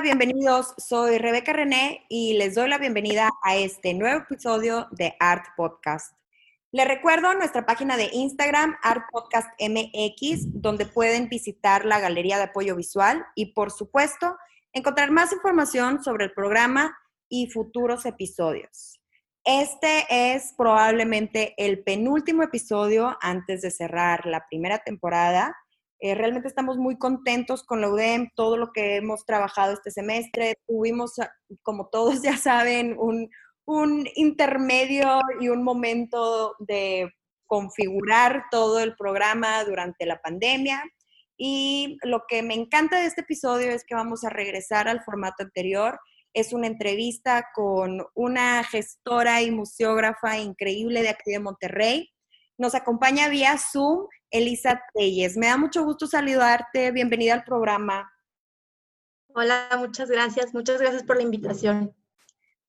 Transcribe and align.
Bienvenidos. 0.00 0.74
Soy 0.78 1.18
Rebeca 1.18 1.52
René 1.52 2.06
y 2.08 2.32
les 2.34 2.54
doy 2.54 2.68
la 2.68 2.78
bienvenida 2.78 3.28
a 3.42 3.56
este 3.56 3.92
nuevo 3.92 4.22
episodio 4.22 4.88
de 4.90 5.14
Art 5.20 5.44
Podcast. 5.54 6.16
Les 6.72 6.88
recuerdo 6.88 7.34
nuestra 7.34 7.66
página 7.66 7.98
de 7.98 8.08
Instagram, 8.10 8.74
Art 8.82 9.04
Podcast 9.12 9.48
MX, 9.60 10.60
donde 10.62 10.86
pueden 10.86 11.28
visitar 11.28 11.84
la 11.84 12.00
galería 12.00 12.38
de 12.38 12.44
apoyo 12.44 12.74
visual 12.74 13.26
y, 13.34 13.52
por 13.52 13.70
supuesto, 13.70 14.36
encontrar 14.72 15.10
más 15.10 15.30
información 15.32 16.02
sobre 16.02 16.24
el 16.24 16.32
programa 16.32 16.96
y 17.28 17.48
futuros 17.48 18.06
episodios. 18.06 18.98
Este 19.44 20.06
es 20.08 20.54
probablemente 20.56 21.54
el 21.58 21.84
penúltimo 21.84 22.42
episodio 22.42 23.18
antes 23.20 23.60
de 23.60 23.70
cerrar 23.70 24.24
la 24.26 24.46
primera 24.48 24.78
temporada 24.78 25.54
eh, 26.04 26.16
realmente 26.16 26.48
estamos 26.48 26.78
muy 26.78 26.98
contentos 26.98 27.62
con 27.62 27.80
la 27.80 27.88
UDEM, 27.88 28.30
todo 28.34 28.56
lo 28.56 28.72
que 28.72 28.96
hemos 28.96 29.24
trabajado 29.24 29.72
este 29.72 29.92
semestre. 29.92 30.56
Tuvimos, 30.66 31.16
ah, 31.20 31.30
como 31.62 31.90
todos 31.90 32.22
ya 32.24 32.36
saben, 32.36 32.96
un, 32.98 33.30
un 33.64 34.08
intermedio 34.16 35.20
y 35.40 35.48
un 35.48 35.62
momento 35.62 36.56
de 36.58 37.08
configurar 37.46 38.46
todo 38.50 38.80
el 38.80 38.96
programa 38.96 39.62
durante 39.62 40.04
la 40.04 40.20
pandemia. 40.20 40.82
Y 41.36 41.98
lo 42.02 42.24
que 42.26 42.42
me 42.42 42.54
encanta 42.54 42.98
de 42.98 43.06
este 43.06 43.20
episodio 43.20 43.70
es 43.70 43.84
que 43.84 43.94
vamos 43.94 44.24
a 44.24 44.30
regresar 44.30 44.88
al 44.88 45.04
formato 45.04 45.44
anterior. 45.44 46.00
Es 46.34 46.52
una 46.52 46.66
entrevista 46.66 47.46
con 47.54 48.04
una 48.14 48.64
gestora 48.64 49.40
y 49.40 49.52
museógrafa 49.52 50.36
increíble 50.38 51.02
de 51.02 51.10
aquí 51.10 51.38
Monterrey. 51.38 52.10
Nos 52.58 52.74
acompaña 52.74 53.28
vía 53.28 53.56
Zoom 53.56 54.08
Elisa 54.32 54.82
Telles. 54.94 55.36
Me 55.36 55.46
da 55.46 55.58
mucho 55.58 55.84
gusto 55.84 56.06
saludarte. 56.06 56.90
Bienvenida 56.90 57.34
al 57.34 57.44
programa. 57.44 58.10
Hola, 59.34 59.68
muchas 59.78 60.10
gracias. 60.10 60.54
Muchas 60.54 60.80
gracias 60.80 61.04
por 61.04 61.16
la 61.16 61.22
invitación. 61.22 61.94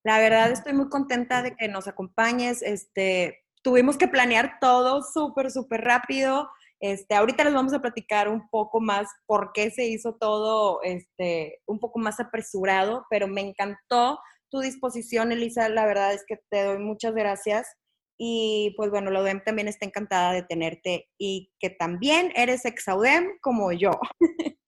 La 0.04 0.20
verdad 0.20 0.52
estoy 0.52 0.74
muy 0.74 0.90
contenta 0.90 1.42
de 1.42 1.56
que 1.56 1.70
nos 1.70 1.88
acompañes. 1.88 2.62
Este, 2.62 3.46
tuvimos 3.62 3.98
que 3.98 4.10
planear 4.10 4.58
todo 4.60 5.02
súper, 5.02 5.52
súper 5.52 5.82
rápido. 5.82 6.50
Este, 6.82 7.16
ahorita 7.16 7.46
les 7.46 7.54
vamos 7.54 7.74
a 7.74 7.82
platicar 7.82 8.28
un 8.28 8.50
poco 8.50 8.82
más 8.82 9.08
por 9.26 9.54
qué 9.54 9.72
se 9.72 9.86
hizo 9.86 10.16
todo 10.16 10.82
este, 10.84 11.62
un 11.66 11.80
poco 11.80 11.98
más 11.98 12.20
apresurado, 12.20 13.06
pero 13.10 13.30
me 13.30 13.40
encantó 13.40 14.20
tu 14.50 14.60
disposición, 14.60 15.32
Elisa. 15.32 15.70
La 15.70 15.86
verdad 15.86 16.14
es 16.14 16.26
que 16.28 16.42
te 16.50 16.64
doy 16.66 16.80
muchas 16.80 17.14
gracias. 17.14 17.68
Y 18.18 18.74
pues 18.78 18.90
bueno, 18.92 19.12
la 19.12 19.22
UDEM 19.22 19.44
también 19.44 19.68
está 19.68 19.86
encantada 19.86 20.34
de 20.34 20.44
tenerte 20.44 21.10
y 21.18 21.52
que 21.60 21.70
también 21.70 22.32
eres 22.36 22.66
ex-UDEM 22.66 23.40
como 23.42 23.72
yo. 23.72 23.92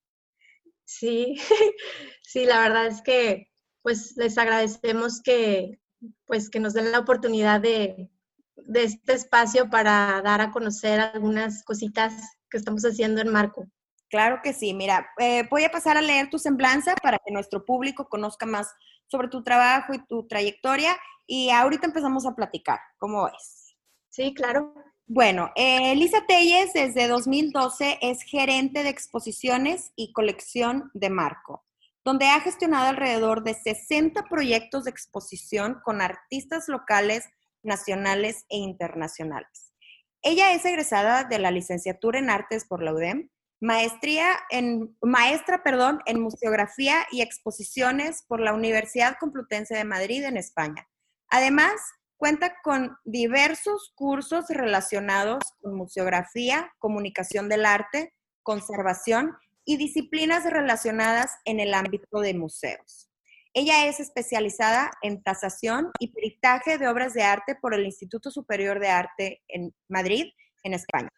Sí, 0.88 1.36
sí, 2.22 2.46
la 2.46 2.60
verdad 2.60 2.88
es 2.88 3.02
que 3.02 3.48
pues 3.82 4.14
les 4.18 4.38
agradecemos 4.38 5.22
que 5.22 5.80
pues 6.26 6.50
que 6.50 6.60
nos 6.60 6.74
den 6.74 6.92
la 6.92 7.00
oportunidad 7.00 7.60
de, 7.60 8.12
de 8.56 8.84
este 8.84 9.14
espacio 9.14 9.70
para 9.70 10.22
dar 10.24 10.42
a 10.42 10.52
conocer 10.52 11.00
algunas 11.00 11.64
cositas 11.64 12.14
que 12.50 12.58
estamos 12.58 12.84
haciendo 12.84 13.22
en 13.22 13.32
Marco. 13.32 13.66
Claro 14.10 14.40
que 14.44 14.54
sí, 14.54 14.74
mira, 14.74 15.08
eh, 15.20 15.48
voy 15.50 15.64
a 15.64 15.72
pasar 15.72 15.98
a 15.98 16.02
leer 16.02 16.30
tu 16.30 16.38
semblanza 16.38 16.94
para 17.02 17.18
que 17.18 17.34
nuestro 17.34 17.66
público 17.66 18.08
conozca 18.08 18.46
más 18.46 18.72
sobre 19.08 19.28
tu 19.28 19.44
trabajo 19.44 19.94
y 19.94 20.06
tu 20.06 20.28
trayectoria 20.28 20.96
y 21.28 21.50
ahorita 21.50 21.88
empezamos 21.88 22.26
a 22.26 22.36
platicar. 22.36 22.80
¿Cómo 22.98 23.28
es? 23.28 23.76
Sí, 24.10 24.34
claro. 24.34 24.74
Bueno, 25.08 25.52
eh, 25.56 25.92
Elisa 25.92 26.26
Telles 26.28 26.74
desde 26.74 27.08
2012 27.08 28.00
es 28.02 28.24
gerente 28.24 28.82
de 28.82 28.90
exposiciones 28.90 29.92
y 29.96 30.12
colección 30.14 30.90
de 30.94 31.12
Marco, 31.12 31.64
donde 32.04 32.28
ha 32.28 32.40
gestionado 32.40 32.88
alrededor 32.88 33.44
de 33.44 33.54
60 33.54 34.24
proyectos 34.24 34.86
de 34.86 34.90
exposición 34.90 35.80
con 35.84 36.02
artistas 36.02 36.68
locales, 36.68 37.26
nacionales 37.62 38.46
e 38.50 38.58
internacionales. 38.58 39.74
Ella 40.24 40.54
es 40.54 40.66
egresada 40.66 41.24
de 41.24 41.38
la 41.38 41.52
licenciatura 41.52 42.18
en 42.18 42.32
artes 42.32 42.66
por 42.66 42.82
la 42.82 42.94
UDEM, 42.94 43.30
maestría 43.62 44.40
en, 44.50 44.98
maestra 45.04 45.62
perdón, 45.62 46.02
en 46.08 46.20
museografía 46.20 47.06
y 47.12 47.22
exposiciones 47.22 48.24
por 48.28 48.40
la 48.40 48.54
Universidad 48.54 49.18
Complutense 49.20 49.76
de 49.76 49.84
Madrid 49.84 50.24
en 50.24 50.38
España 50.38 50.88
Además, 51.30 51.74
cuenta 52.18 52.56
con 52.64 52.98
diversos 53.04 53.92
cursos 53.96 54.46
relacionados 54.50 55.44
con 55.62 55.76
museografía, 55.76 56.72
comunicación 56.80 57.50
del 57.50 57.66
arte, 57.66 58.14
conservación 58.44 59.36
y 59.66 59.78
disciplinas 59.78 60.44
relacionadas 60.46 61.32
en 61.46 61.60
el 61.60 61.74
ámbito 61.74 62.20
de 62.20 62.34
museos. 62.34 63.10
Ella 63.54 63.88
es 63.88 64.00
especializada 64.00 64.92
en 65.02 65.24
tasación 65.24 65.92
y 66.00 66.10
peritaje 66.10 66.78
de 66.78 66.88
obras 66.88 67.14
de 67.14 67.24
arte 67.24 67.56
por 67.56 67.74
el 67.74 67.86
Instituto 67.86 68.30
Superior 68.30 68.80
de 68.80 68.90
Arte 68.90 69.44
en 69.48 69.74
Madrid, 69.88 70.26
en 70.64 70.74
España. 70.74 71.10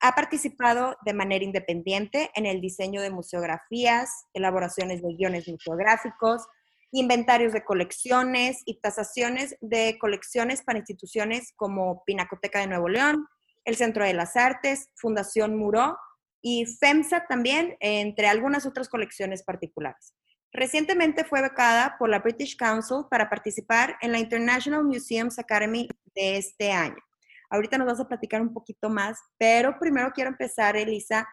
Ha 0.00 0.14
participado 0.14 0.96
de 1.04 1.14
manera 1.14 1.44
independiente 1.44 2.30
en 2.34 2.46
el 2.46 2.60
diseño 2.60 3.00
de 3.00 3.10
museografías, 3.10 4.26
elaboraciones 4.34 5.02
de 5.02 5.14
guiones 5.14 5.48
museográficos, 5.48 6.46
inventarios 6.94 7.52
de 7.52 7.64
colecciones 7.64 8.62
y 8.64 8.80
tasaciones 8.80 9.56
de 9.60 9.98
colecciones 9.98 10.62
para 10.62 10.78
instituciones 10.78 11.52
como 11.56 12.04
Pinacoteca 12.04 12.60
de 12.60 12.68
Nuevo 12.68 12.88
León, 12.88 13.26
el 13.64 13.74
Centro 13.76 14.04
de 14.04 14.14
las 14.14 14.36
Artes, 14.36 14.90
Fundación 14.94 15.56
Muró 15.56 15.98
y 16.40 16.66
FEMSA 16.66 17.26
también, 17.26 17.76
entre 17.80 18.28
algunas 18.28 18.64
otras 18.64 18.88
colecciones 18.88 19.42
particulares. 19.42 20.14
Recientemente 20.52 21.24
fue 21.24 21.42
becada 21.42 21.96
por 21.98 22.08
la 22.08 22.20
British 22.20 22.56
Council 22.56 23.06
para 23.10 23.28
participar 23.28 23.96
en 24.00 24.12
la 24.12 24.20
International 24.20 24.84
Museums 24.84 25.40
Academy 25.40 25.88
de 26.14 26.36
este 26.36 26.70
año. 26.70 27.02
Ahorita 27.50 27.76
nos 27.76 27.88
vas 27.88 28.00
a 28.00 28.06
platicar 28.06 28.40
un 28.40 28.54
poquito 28.54 28.88
más, 28.88 29.18
pero 29.36 29.76
primero 29.80 30.12
quiero 30.14 30.30
empezar, 30.30 30.76
Elisa. 30.76 31.28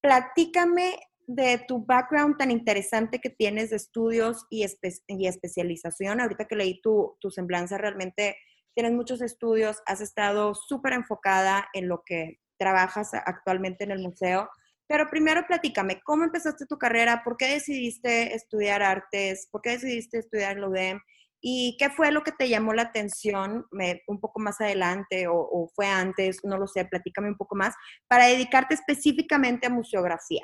Platícame 0.00 0.96
de 1.26 1.62
tu 1.66 1.84
background 1.84 2.36
tan 2.36 2.50
interesante 2.50 3.20
que 3.20 3.30
tienes 3.30 3.70
de 3.70 3.76
estudios 3.76 4.46
y, 4.50 4.66
y 5.08 5.26
especialización. 5.26 6.20
Ahorita 6.20 6.46
que 6.46 6.56
leí 6.56 6.80
tu, 6.80 7.16
tu, 7.20 7.30
semblanza, 7.30 7.78
realmente 7.78 8.36
tienes 8.74 8.92
muchos 8.92 9.22
estudios, 9.22 9.82
has 9.86 10.00
estado 10.00 10.54
súper 10.54 10.94
enfocada 10.94 11.68
en 11.74 11.88
lo 11.88 12.02
que 12.04 12.40
trabajas 12.58 13.10
actualmente 13.14 13.84
en 13.84 13.90
el 13.90 14.00
museo. 14.00 14.48
Pero 14.88 15.08
primero 15.08 15.46
platícame, 15.46 16.00
¿cómo 16.04 16.24
empezaste 16.24 16.66
tu 16.66 16.76
carrera? 16.78 17.22
¿Por 17.24 17.36
qué 17.36 17.46
decidiste 17.46 18.34
estudiar 18.34 18.82
artes? 18.82 19.48
¿Por 19.50 19.62
qué 19.62 19.70
decidiste 19.70 20.18
estudiar 20.18 20.58
en 20.58 20.64
UDEM? 20.64 21.00
¿Y 21.40 21.76
qué 21.78 21.90
fue 21.90 22.12
lo 22.12 22.22
que 22.22 22.30
te 22.32 22.48
llamó 22.48 22.72
la 22.72 22.82
atención 22.82 23.66
un 24.06 24.20
poco 24.20 24.38
más 24.38 24.60
adelante 24.60 25.26
o, 25.26 25.34
o, 25.34 25.68
fue 25.74 25.86
antes? 25.86 26.38
No 26.44 26.56
lo 26.56 26.68
sé, 26.68 26.84
platícame 26.84 27.28
un 27.28 27.36
poco 27.36 27.56
más, 27.56 27.74
para 28.06 28.26
dedicarte 28.26 28.74
específicamente 28.74 29.66
a 29.66 29.70
museografía. 29.70 30.42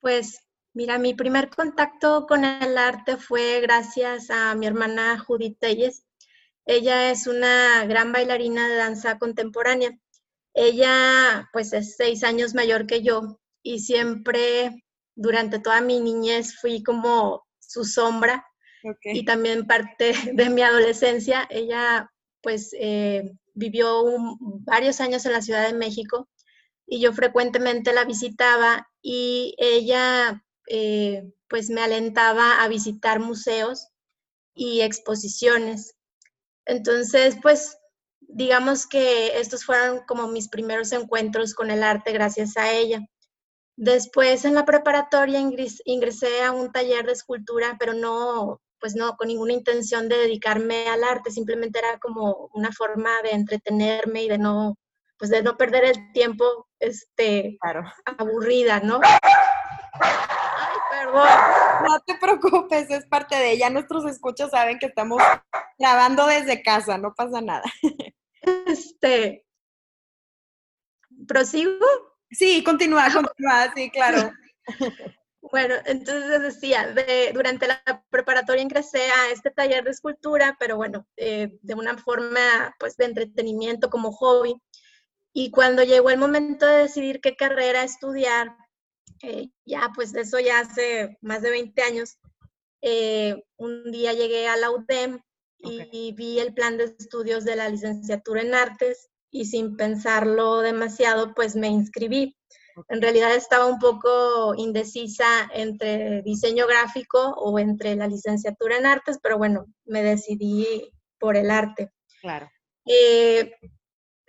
Pues 0.00 0.40
mira, 0.72 0.98
mi 0.98 1.14
primer 1.14 1.50
contacto 1.50 2.26
con 2.26 2.44
el 2.44 2.78
arte 2.78 3.18
fue 3.18 3.60
gracias 3.60 4.30
a 4.30 4.54
mi 4.54 4.66
hermana 4.66 5.18
Judith 5.18 5.58
Telles. 5.58 6.04
Ella 6.64 7.10
es 7.10 7.26
una 7.26 7.84
gran 7.84 8.10
bailarina 8.12 8.66
de 8.68 8.76
danza 8.76 9.18
contemporánea. 9.18 9.90
Ella 10.54 11.48
pues 11.52 11.74
es 11.74 11.96
seis 11.96 12.24
años 12.24 12.54
mayor 12.54 12.86
que 12.86 13.02
yo 13.02 13.40
y 13.62 13.80
siempre 13.80 14.84
durante 15.14 15.58
toda 15.58 15.82
mi 15.82 16.00
niñez 16.00 16.56
fui 16.58 16.82
como 16.82 17.46
su 17.58 17.84
sombra 17.84 18.46
y 19.04 19.24
también 19.26 19.66
parte 19.66 20.12
de 20.32 20.48
mi 20.48 20.62
adolescencia. 20.62 21.46
Ella 21.50 22.10
pues 22.42 22.74
eh, 22.80 23.30
vivió 23.52 24.02
varios 24.64 25.00
años 25.02 25.26
en 25.26 25.32
la 25.32 25.42
Ciudad 25.42 25.66
de 25.66 25.76
México 25.76 26.26
y 26.90 27.00
yo 27.00 27.12
frecuentemente 27.12 27.92
la 27.92 28.04
visitaba 28.04 28.90
y 29.00 29.54
ella 29.58 30.44
eh, 30.66 31.22
pues 31.48 31.70
me 31.70 31.82
alentaba 31.82 32.62
a 32.62 32.68
visitar 32.68 33.20
museos 33.20 33.86
y 34.54 34.80
exposiciones. 34.80 35.94
Entonces, 36.66 37.36
pues 37.40 37.78
digamos 38.20 38.88
que 38.88 39.38
estos 39.38 39.64
fueron 39.64 40.00
como 40.06 40.26
mis 40.26 40.48
primeros 40.48 40.90
encuentros 40.90 41.54
con 41.54 41.70
el 41.70 41.84
arte 41.84 42.12
gracias 42.12 42.56
a 42.56 42.72
ella. 42.72 43.00
Después 43.76 44.44
en 44.44 44.54
la 44.54 44.64
preparatoria 44.64 45.40
ingresé 45.84 46.42
a 46.42 46.50
un 46.50 46.72
taller 46.72 47.06
de 47.06 47.12
escultura, 47.12 47.76
pero 47.78 47.94
no, 47.94 48.60
pues 48.80 48.96
no, 48.96 49.16
con 49.16 49.28
ninguna 49.28 49.52
intención 49.52 50.08
de 50.08 50.18
dedicarme 50.18 50.88
al 50.88 51.04
arte, 51.04 51.30
simplemente 51.30 51.78
era 51.78 52.00
como 52.00 52.50
una 52.52 52.72
forma 52.72 53.10
de 53.22 53.30
entretenerme 53.30 54.24
y 54.24 54.28
de 54.28 54.38
no, 54.38 54.76
pues 55.20 55.30
de 55.30 55.42
no 55.42 55.56
perder 55.58 55.84
el 55.84 56.12
tiempo, 56.12 56.66
este, 56.80 57.58
aburrida, 58.18 58.80
¿no? 58.80 59.00
Ay, 59.02 60.76
perdón. 60.90 61.28
No 61.86 62.00
te 62.00 62.14
preocupes, 62.14 62.90
es 62.90 63.06
parte 63.06 63.36
de 63.36 63.52
ella. 63.52 63.68
Nuestros 63.68 64.06
escuchos 64.06 64.50
saben 64.50 64.78
que 64.78 64.86
estamos 64.86 65.22
grabando 65.78 66.26
desde 66.26 66.62
casa, 66.62 66.96
no 66.98 67.14
pasa 67.14 67.40
nada. 67.40 67.62
Este, 68.66 69.44
¿prosigo? 71.28 71.86
Sí, 72.30 72.64
continúa, 72.64 73.12
continúa, 73.12 73.70
sí, 73.76 73.90
claro. 73.90 74.32
Bueno, 75.42 75.74
entonces 75.84 76.42
decía, 76.42 76.94
durante 77.34 77.66
la 77.66 77.82
preparatoria 78.08 78.62
ingresé 78.62 79.10
a 79.10 79.30
este 79.30 79.50
taller 79.50 79.84
de 79.84 79.90
escultura, 79.90 80.56
pero 80.60 80.76
bueno, 80.76 81.06
eh, 81.16 81.58
de 81.62 81.74
una 81.74 81.98
forma 81.98 82.74
pues 82.78 82.96
de 82.96 83.06
entretenimiento 83.06 83.90
como 83.90 84.12
hobby. 84.12 84.54
Y 85.32 85.50
cuando 85.50 85.82
llegó 85.82 86.10
el 86.10 86.18
momento 86.18 86.66
de 86.66 86.82
decidir 86.82 87.20
qué 87.20 87.36
carrera 87.36 87.84
estudiar, 87.84 88.56
eh, 89.22 89.48
ya 89.64 89.90
pues 89.94 90.12
de 90.12 90.22
eso 90.22 90.38
ya 90.40 90.60
hace 90.60 91.18
más 91.20 91.42
de 91.42 91.50
20 91.50 91.82
años, 91.82 92.18
eh, 92.82 93.42
un 93.56 93.90
día 93.92 94.12
llegué 94.12 94.48
a 94.48 94.56
la 94.56 94.70
UDEM 94.70 95.20
y 95.58 96.12
vi 96.12 96.38
el 96.38 96.54
plan 96.54 96.78
de 96.78 96.84
estudios 96.84 97.44
de 97.44 97.54
la 97.54 97.68
licenciatura 97.68 98.40
en 98.40 98.54
artes 98.54 99.10
y 99.30 99.44
sin 99.44 99.76
pensarlo 99.76 100.60
demasiado, 100.60 101.34
pues 101.34 101.54
me 101.54 101.68
inscribí. 101.68 102.36
En 102.88 103.02
realidad 103.02 103.34
estaba 103.34 103.66
un 103.66 103.78
poco 103.78 104.54
indecisa 104.56 105.50
entre 105.52 106.22
diseño 106.22 106.66
gráfico 106.66 107.34
o 107.36 107.58
entre 107.58 107.94
la 107.94 108.06
licenciatura 108.06 108.78
en 108.78 108.86
artes, 108.86 109.18
pero 109.22 109.38
bueno, 109.38 109.66
me 109.84 110.02
decidí 110.02 110.90
por 111.18 111.36
el 111.36 111.50
arte. 111.50 111.90
Claro. 112.20 112.50
Eh, 112.86 113.52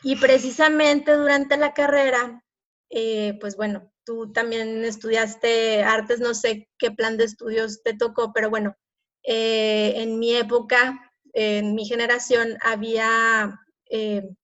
y 0.03 0.15
precisamente 0.15 1.13
durante 1.13 1.57
la 1.57 1.73
carrera, 1.73 2.43
eh, 2.89 3.37
pues 3.39 3.55
bueno, 3.55 3.91
tú 4.05 4.31
también 4.31 4.83
estudiaste 4.83 5.83
artes, 5.83 6.19
no 6.19 6.33
sé 6.33 6.69
qué 6.77 6.91
plan 6.91 7.17
de 7.17 7.25
estudios 7.25 7.81
te 7.83 7.93
tocó, 7.93 8.33
pero 8.33 8.49
bueno, 8.49 8.75
eh, 9.23 9.93
en 9.97 10.19
mi 10.19 10.35
época, 10.35 11.11
en 11.33 11.75
mi 11.75 11.85
generación, 11.85 12.57
había 12.61 13.57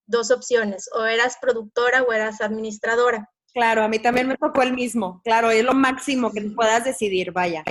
dos 0.08 0.30
opciones, 0.30 0.90
o 0.94 1.06
eras 1.06 1.38
productora 1.40 2.04
o 2.04 2.12
eras 2.12 2.42
administradora. 2.42 3.30
Claro, 3.54 3.82
a 3.82 3.88
mí 3.88 3.98
también 3.98 4.28
me 4.28 4.38
tocó 4.38 4.62
el 4.62 4.74
mismo. 4.74 5.22
Claro, 5.24 5.50
es 5.52 5.64
lo 5.64 5.74
máximo 5.74 6.32
que 6.32 6.42
puedas 6.56 6.84
decidir, 6.84 7.32
vaya. 7.32 7.64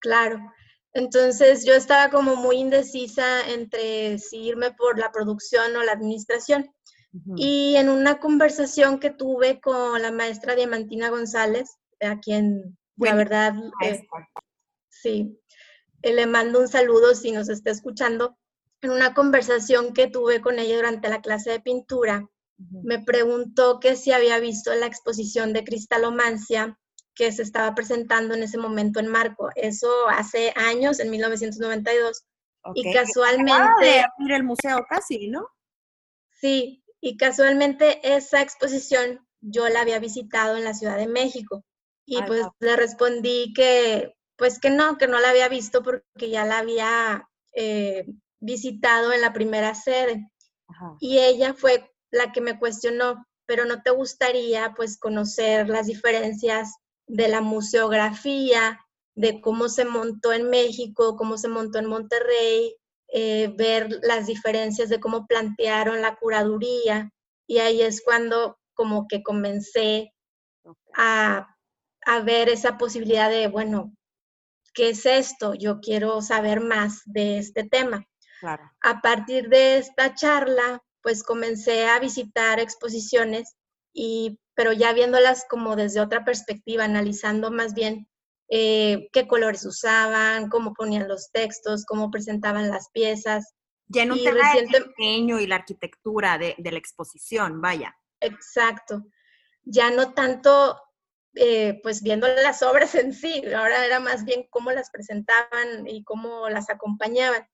Claro. 0.00 0.38
Entonces 0.92 1.64
yo 1.64 1.74
estaba 1.74 2.10
como 2.10 2.36
muy 2.36 2.56
indecisa 2.56 3.48
entre 3.48 4.18
si 4.18 4.38
irme 4.38 4.72
por 4.72 4.98
la 4.98 5.10
producción 5.12 5.76
o 5.76 5.82
la 5.82 5.92
administración. 5.92 6.70
Y 7.36 7.76
en 7.76 7.88
una 7.88 8.18
conversación 8.20 9.00
que 9.00 9.10
tuve 9.10 9.60
con 9.60 10.00
la 10.02 10.12
maestra 10.12 10.54
Diamantina 10.54 11.08
González, 11.08 11.78
a 12.00 12.20
quien 12.20 12.76
la 12.96 13.14
verdad, 13.14 13.54
eh, 13.84 14.06
sí, 14.88 15.40
eh, 16.02 16.12
le 16.12 16.26
mando 16.26 16.60
un 16.60 16.68
saludo 16.68 17.14
si 17.14 17.32
nos 17.32 17.48
está 17.48 17.70
escuchando. 17.70 18.36
En 18.80 18.90
una 18.90 19.14
conversación 19.14 19.92
que 19.92 20.08
tuve 20.08 20.40
con 20.40 20.58
ella 20.58 20.76
durante 20.76 21.08
la 21.08 21.20
clase 21.20 21.50
de 21.50 21.60
pintura, 21.60 22.28
me 22.56 22.98
preguntó 23.00 23.78
que 23.80 23.96
si 23.96 24.12
había 24.12 24.38
visto 24.40 24.74
la 24.74 24.86
exposición 24.86 25.52
de 25.52 25.64
cristalomancia 25.64 26.78
que 27.14 27.32
se 27.32 27.42
estaba 27.42 27.74
presentando 27.74 28.34
en 28.34 28.44
ese 28.44 28.58
momento 28.58 29.00
en 29.00 29.08
Marco. 29.08 29.50
Eso 29.56 30.08
hace 30.08 30.52
años, 30.54 31.00
en 31.00 31.10
1992. 31.10 32.24
Y 32.74 32.92
casualmente... 32.92 33.84
De 33.84 34.00
abrir 34.00 34.36
el 34.36 34.44
museo 34.44 34.84
casi, 34.88 35.26
¿no? 35.28 35.48
Sí, 36.40 36.84
y 37.00 37.16
casualmente 37.16 38.00
esa 38.16 38.42
exposición 38.42 39.26
yo 39.40 39.68
la 39.68 39.82
había 39.82 39.98
visitado 39.98 40.56
en 40.56 40.64
la 40.64 40.74
Ciudad 40.74 40.96
de 40.96 41.06
México. 41.06 41.64
Y 42.04 42.22
pues 42.22 42.42
le 42.60 42.74
respondí 42.74 43.52
que, 43.52 44.14
pues 44.36 44.58
que 44.58 44.70
no, 44.70 44.96
que 44.96 45.06
no 45.06 45.20
la 45.20 45.28
había 45.28 45.48
visto 45.48 45.82
porque 45.82 46.30
ya 46.30 46.46
la 46.46 46.58
había 46.58 47.28
eh, 47.52 48.06
visitado 48.40 49.12
en 49.12 49.20
la 49.20 49.32
primera 49.32 49.74
sede. 49.74 50.30
Y 51.00 51.18
ella 51.18 51.54
fue 51.54 51.90
la 52.10 52.32
que 52.32 52.40
me 52.40 52.58
cuestionó, 52.58 53.26
pero 53.46 53.66
no 53.66 53.82
te 53.82 53.90
gustaría 53.90 54.72
pues 54.74 54.98
conocer 54.98 55.68
las 55.68 55.86
diferencias 55.86 56.76
de 57.06 57.28
la 57.28 57.42
museografía, 57.42 58.80
de 59.14 59.40
cómo 59.40 59.68
se 59.68 59.84
montó 59.84 60.32
en 60.32 60.48
México, 60.48 61.16
cómo 61.16 61.36
se 61.36 61.48
montó 61.48 61.78
en 61.78 61.86
Monterrey, 61.86 62.76
eh, 63.12 63.52
ver 63.56 63.88
las 64.02 64.26
diferencias 64.26 64.88
de 64.88 65.00
cómo 65.00 65.26
plantearon 65.26 66.02
la 66.02 66.16
curaduría. 66.16 67.10
Y 67.46 67.58
ahí 67.58 67.82
es 67.82 68.02
cuando 68.02 68.58
como 68.74 69.08
que 69.08 69.22
comencé 69.22 70.12
a, 70.94 71.56
a 72.06 72.20
ver 72.20 72.48
esa 72.48 72.78
posibilidad 72.78 73.30
de, 73.30 73.48
bueno, 73.48 73.94
¿qué 74.74 74.90
es 74.90 75.06
esto? 75.06 75.54
Yo 75.54 75.80
quiero 75.80 76.20
saber 76.22 76.60
más 76.60 77.02
de 77.06 77.38
este 77.38 77.64
tema. 77.64 78.04
Claro. 78.40 78.70
A 78.82 79.00
partir 79.00 79.48
de 79.48 79.78
esta 79.78 80.14
charla, 80.14 80.82
pues 81.02 81.22
comencé 81.22 81.86
a 81.86 81.98
visitar 81.98 82.60
exposiciones 82.60 83.56
y 83.92 84.38
pero 84.54 84.72
ya 84.72 84.92
viéndolas 84.92 85.46
como 85.48 85.76
desde 85.76 86.00
otra 86.00 86.24
perspectiva, 86.24 86.82
analizando 86.82 87.52
más 87.52 87.74
bien 87.74 88.08
eh, 88.50 89.08
qué 89.12 89.26
colores 89.26 89.64
usaban, 89.64 90.48
cómo 90.48 90.72
ponían 90.72 91.06
los 91.06 91.30
textos, 91.30 91.84
cómo 91.84 92.10
presentaban 92.10 92.70
las 92.70 92.90
piezas. 92.90 93.54
Ya 93.88 94.04
no 94.04 94.16
te 94.16 94.30
reciente... 94.30 94.78
el 94.78 94.84
diseño 94.96 95.38
y 95.40 95.46
la 95.46 95.56
arquitectura 95.56 96.38
de, 96.38 96.54
la 96.58 96.78
exposición, 96.78 97.60
vaya. 97.60 97.94
Exacto. 98.20 99.04
Ya 99.64 99.90
no 99.90 100.14
tanto, 100.14 100.80
eh, 101.34 101.78
pues 101.82 102.02
viendo 102.02 102.26
las 102.26 102.62
obras 102.62 102.94
en 102.94 103.12
sí, 103.12 103.42
ahora 103.54 103.84
era 103.84 104.00
más 104.00 104.24
bien 104.24 104.46
cómo 104.50 104.72
las 104.72 104.90
presentaban 104.90 105.86
y 105.86 106.02
cómo 106.04 106.48
las 106.48 106.70
acompañaban. 106.70 107.46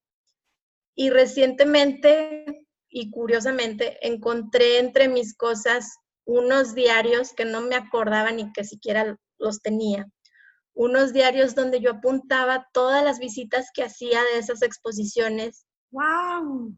Y 0.97 1.11
recientemente 1.11 2.67
y 2.89 3.11
curiosamente 3.11 3.99
encontré 4.07 4.79
entre 4.79 5.09
mis 5.09 5.37
cosas 5.37 5.99
unos 6.25 6.77
diarios 6.77 7.33
que 7.33 7.45
no 7.45 7.61
me 7.61 7.75
acordaba 7.75 8.31
ni 8.31 8.53
que 8.53 8.63
siquiera 8.63 9.19
los 9.39 9.61
tenía. 9.61 10.07
Unos 10.75 11.13
diarios 11.13 11.55
donde 11.55 11.81
yo 11.81 11.93
apuntaba 11.93 12.69
todas 12.73 13.05
las 13.05 13.19
visitas 13.19 13.71
que 13.73 13.85
hacía 13.85 14.23
de 14.23 14.39
esas 14.39 14.63
exposiciones. 14.63 15.67
¡Wow! 15.91 16.77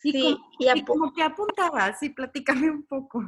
Sí, 0.00 0.36
y, 0.58 0.84
como 0.84 1.12
que 1.12 1.22
apuntaba, 1.22 1.96
sí, 1.98 2.10
platícame 2.10 2.70
un 2.70 2.86
poco. 2.86 3.20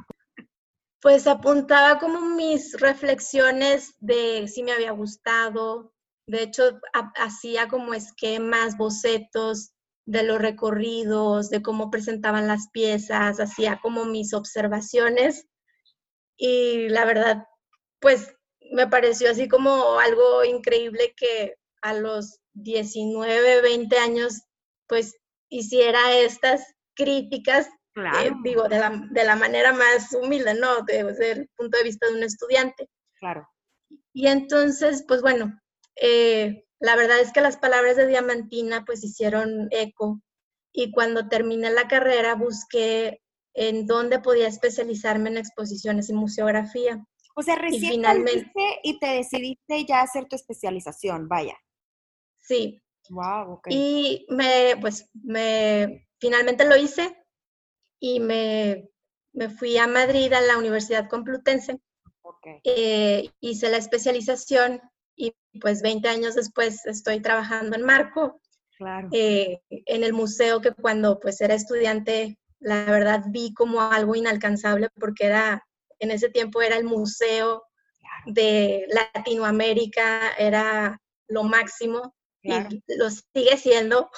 Pues 1.01 1.27
apuntaba 1.27 1.99
como 1.99 2.21
mis 2.21 2.79
reflexiones 2.79 3.95
de 3.99 4.47
si 4.47 4.63
me 4.63 4.73
había 4.73 4.93
gustado. 4.93 5.95
De 6.27 6.43
hecho, 6.43 6.79
hacía 7.17 7.69
como 7.69 7.95
esquemas, 7.95 8.77
bocetos 8.77 9.73
de 10.05 10.23
los 10.23 10.41
recorridos, 10.41 11.51
de 11.51 11.63
cómo 11.63 11.91
presentaban 11.91 12.47
las 12.47 12.69
piezas, 12.71 13.41
hacía 13.41 13.81
como 13.81 14.05
mis 14.05 14.35
observaciones 14.35 15.49
y 16.37 16.89
la 16.89 17.05
verdad, 17.05 17.47
pues 18.01 18.35
me 18.71 18.87
pareció 18.87 19.31
así 19.31 19.49
como 19.49 19.99
algo 19.99 20.45
increíble 20.45 21.15
que 21.17 21.57
a 21.83 21.95
los 21.95 22.41
19, 22.55 23.63
20 23.63 23.99
años, 23.99 24.43
pues 24.87 25.17
hiciera 25.49 26.13
estas 26.13 26.63
críticas, 26.95 27.69
eh, 27.97 28.31
digo, 28.45 28.69
de 28.69 28.79
la, 28.79 29.03
de 29.11 29.25
la, 29.25 29.37
manera 29.37 29.73
más 29.73 30.13
humilde, 30.15 30.55
¿no? 30.55 30.83
Desde 30.83 31.33
el 31.33 31.49
punto 31.57 31.79
de 31.79 31.85
vista 31.85 32.07
de 32.07 32.15
un 32.15 32.23
estudiante. 32.23 32.89
Claro. 33.15 33.49
Y 34.13 34.29
entonces, 34.29 35.05
pues 35.07 35.23
bueno, 35.23 35.61
eh, 35.97 36.65
la 36.79 36.97
verdad 36.97 37.21
es 37.21 37.33
que 37.33 37.41
las 37.41 37.57
palabras 37.57 37.97
de 37.97 38.07
Diamantina 38.07 38.85
pues 38.85 39.05
hicieron 39.05 39.69
eco 39.71 40.21
y 40.73 40.93
cuando 40.93 41.29
terminé 41.29 41.71
la 41.71 41.89
carrera 41.89 42.35
busqué 42.35 43.21
en 43.55 43.87
dónde 43.87 44.21
podía 44.21 44.49
especializarme 44.49 45.31
en 45.31 45.39
exposiciones 45.39 46.09
y 46.09 46.15
museografía. 46.15 47.05
O 47.41 47.43
sea, 47.43 47.57
recién 47.57 47.85
y 47.85 47.89
finalmente 47.97 48.81
y 48.83 48.99
te 48.99 49.07
decidiste 49.07 49.85
ya 49.87 50.03
hacer 50.03 50.27
tu 50.27 50.37
especialización, 50.37 51.29
vaya. 51.29 51.57
Sí. 52.39 52.83
Wow, 53.09 53.55
ok. 53.55 53.69
Y 53.71 54.27
me, 54.29 54.77
pues, 54.81 55.09
me, 55.15 56.07
finalmente 56.19 56.65
lo 56.65 56.77
hice 56.77 57.17
y 57.99 58.21
me, 58.21 58.89
me 59.33 59.49
fui 59.49 59.77
a 59.79 59.87
Madrid 59.87 60.33
a 60.33 60.41
la 60.41 60.59
Universidad 60.59 61.09
Complutense. 61.09 61.81
Okay. 62.23 62.61
Eh, 62.65 63.31
hice 63.41 63.71
la 63.71 63.79
especialización 63.79 64.81
y 65.17 65.35
pues 65.61 65.83
20 65.83 66.09
años 66.09 66.35
después 66.35 66.87
estoy 66.87 67.21
trabajando 67.21 67.77
en 67.77 67.83
Marco, 67.85 68.41
eh, 69.13 69.61
en 69.69 70.05
el 70.05 70.13
museo 70.13 70.61
que 70.61 70.73
cuando 70.73 71.19
pues 71.21 71.41
era 71.41 71.55
estudiante, 71.55 72.39
la 72.61 72.85
verdad 72.85 73.25
vi 73.29 73.53
como 73.53 73.81
algo 73.81 74.15
inalcanzable 74.15 74.89
porque 74.99 75.27
era, 75.27 75.67
en 76.01 76.11
ese 76.11 76.29
tiempo 76.29 76.61
era 76.61 76.77
el 76.77 76.85
museo 76.85 77.65
de 78.27 78.87
Latinoamérica 78.89 80.33
era 80.39 81.01
lo 81.29 81.45
máximo 81.45 82.15
y 82.43 82.53
lo 82.89 83.11
sigue 83.11 83.57
siendo. 83.57 84.11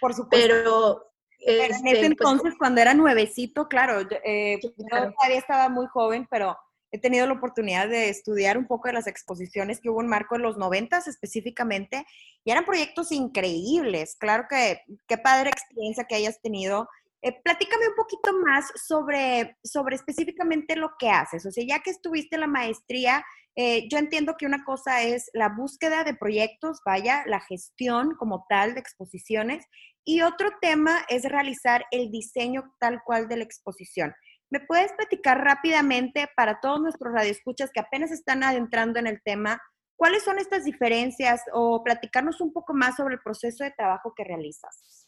Por 0.00 0.14
supuesto. 0.14 0.30
Pero 0.30 1.12
en 1.38 1.70
ese 1.70 1.74
este, 1.74 1.92
pues, 1.92 2.02
entonces, 2.04 2.54
cuando 2.58 2.80
era 2.80 2.94
nuevecito, 2.94 3.68
claro, 3.68 4.06
eh, 4.24 4.58
yo 4.62 4.70
todavía 4.88 5.38
estaba 5.38 5.68
muy 5.68 5.86
joven, 5.86 6.26
pero 6.30 6.56
he 6.92 6.98
tenido 6.98 7.26
la 7.26 7.34
oportunidad 7.34 7.88
de 7.88 8.08
estudiar 8.08 8.58
un 8.58 8.66
poco 8.66 8.88
de 8.88 8.94
las 8.94 9.06
exposiciones 9.06 9.80
que 9.80 9.90
hubo 9.90 10.00
en 10.00 10.08
Marco 10.08 10.34
en 10.34 10.42
los 10.42 10.58
noventas 10.58 11.06
específicamente, 11.06 12.04
y 12.44 12.50
eran 12.50 12.64
proyectos 12.64 13.12
increíbles. 13.12 14.16
Claro 14.18 14.46
que 14.50 14.82
qué 15.06 15.18
padre 15.18 15.50
experiencia 15.50 16.04
que 16.04 16.16
hayas 16.16 16.40
tenido. 16.42 16.88
Eh, 17.22 17.38
platícame 17.42 17.88
un 17.88 17.94
poquito 17.96 18.32
más 18.32 18.72
sobre, 18.76 19.58
sobre 19.62 19.96
específicamente 19.96 20.74
lo 20.76 20.92
que 20.98 21.10
haces. 21.10 21.44
O 21.44 21.50
sea, 21.50 21.64
ya 21.66 21.80
que 21.80 21.90
estuviste 21.90 22.36
en 22.36 22.40
la 22.40 22.46
maestría, 22.46 23.24
eh, 23.56 23.88
yo 23.90 23.98
entiendo 23.98 24.36
que 24.38 24.46
una 24.46 24.64
cosa 24.64 25.02
es 25.02 25.30
la 25.34 25.50
búsqueda 25.50 26.02
de 26.02 26.14
proyectos, 26.14 26.80
vaya, 26.84 27.24
la 27.26 27.40
gestión 27.40 28.14
como 28.16 28.46
tal 28.48 28.74
de 28.74 28.80
exposiciones, 28.80 29.66
y 30.04 30.22
otro 30.22 30.50
tema 30.62 31.04
es 31.08 31.24
realizar 31.24 31.84
el 31.90 32.10
diseño 32.10 32.74
tal 32.78 33.02
cual 33.04 33.28
de 33.28 33.36
la 33.36 33.44
exposición. 33.44 34.14
¿Me 34.50 34.60
puedes 34.60 34.92
platicar 34.94 35.44
rápidamente 35.44 36.26
para 36.34 36.58
todos 36.60 36.80
nuestros 36.80 37.12
radioescuchas 37.12 37.70
que 37.72 37.80
apenas 37.80 38.10
están 38.10 38.42
adentrando 38.42 38.98
en 38.98 39.06
el 39.06 39.20
tema, 39.22 39.60
cuáles 39.96 40.24
son 40.24 40.38
estas 40.38 40.64
diferencias 40.64 41.42
o 41.52 41.84
platicarnos 41.84 42.40
un 42.40 42.52
poco 42.52 42.72
más 42.72 42.96
sobre 42.96 43.14
el 43.14 43.20
proceso 43.20 43.62
de 43.62 43.72
trabajo 43.72 44.14
que 44.16 44.24
realizas? 44.24 45.06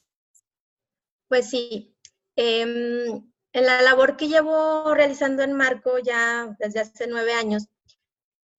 Pues 1.28 1.49
sí, 1.49 1.97
em, 2.36 3.32
en 3.52 3.66
la 3.66 3.82
labor 3.82 4.16
que 4.16 4.28
llevo 4.28 4.94
realizando 4.94 5.42
en 5.42 5.52
Marco 5.52 5.98
ya 5.98 6.56
desde 6.58 6.80
hace 6.80 7.06
nueve 7.06 7.34
años, 7.34 7.66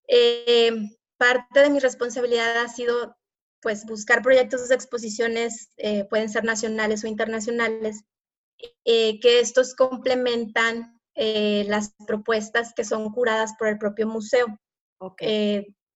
em, 0.06 0.90
parte 1.18 1.60
de 1.60 1.70
mi 1.70 1.80
responsabilidad 1.80 2.58
ha 2.58 2.68
sido 2.68 3.16
pues 3.64 3.86
buscar 3.86 4.22
proyectos 4.22 4.68
de 4.68 4.74
exposiciones, 4.74 5.70
eh, 5.78 6.04
pueden 6.04 6.28
ser 6.28 6.44
nacionales 6.44 7.02
o 7.02 7.06
internacionales, 7.06 8.04
eh, 8.84 9.18
que 9.20 9.40
estos 9.40 9.74
complementan 9.74 11.00
eh, 11.14 11.64
las 11.68 11.94
propuestas 12.06 12.74
que 12.74 12.84
son 12.84 13.10
curadas 13.10 13.54
por 13.58 13.68
el 13.68 13.78
propio 13.78 14.06
museo. 14.06 14.46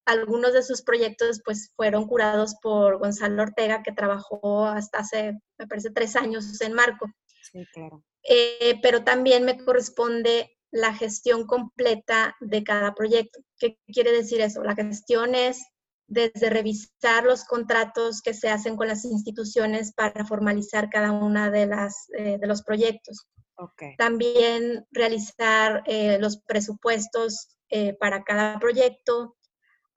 algunos 0.06 0.54
de 0.54 0.62
sus 0.62 0.80
proyectos 0.82 1.42
pues 1.44 1.70
fueron 1.76 2.06
curados 2.06 2.54
por 2.62 2.98
Gonzalo 2.98 3.42
Ortega, 3.42 3.82
que 3.82 3.92
trabajó 3.92 4.66
hasta 4.66 5.00
hace, 5.00 5.38
me 5.58 5.66
parece, 5.66 5.90
tres 5.90 6.16
años 6.16 6.58
en 6.62 6.72
Marco. 6.72 7.06
Sí, 7.52 7.64
claro. 7.72 8.04
pero 8.82 9.04
también 9.04 9.44
me 9.44 9.62
corresponde 9.64 10.50
la 10.70 10.94
gestión 10.94 11.46
completa 11.46 12.36
de 12.40 12.62
cada 12.62 12.94
proyecto. 12.94 13.40
¿Qué 13.58 13.78
quiere 13.86 14.12
decir 14.12 14.40
eso? 14.40 14.62
La 14.62 14.74
gestión 14.74 15.34
es 15.34 15.62
desde 16.08 16.50
revisar 16.50 17.24
los 17.24 17.44
contratos 17.44 18.22
que 18.22 18.34
se 18.34 18.48
hacen 18.48 18.76
con 18.76 18.88
las 18.88 19.04
instituciones 19.04 19.92
para 19.92 20.24
formalizar 20.24 20.88
cada 20.88 21.12
una 21.12 21.50
de, 21.50 21.66
las, 21.66 22.08
eh, 22.16 22.38
de 22.38 22.46
los 22.46 22.62
proyectos. 22.62 23.26
También 23.98 24.86
realizar 24.92 25.82
eh, 25.86 26.18
los 26.20 26.40
presupuestos 26.42 27.58
eh, 27.70 27.94
para 27.94 28.22
cada 28.22 28.58
proyecto, 28.58 29.36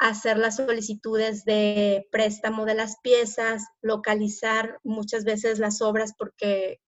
hacer 0.01 0.37
las 0.37 0.57
solicitudes 0.57 1.45
de 1.45 2.07
préstamo 2.11 2.65
de 2.65 2.73
las 2.73 2.99
piezas, 3.01 3.67
localizar 3.81 4.79
muchas 4.83 5.23
veces 5.23 5.59
las 5.59 5.81
obras 5.81 6.13
porque, 6.17 6.79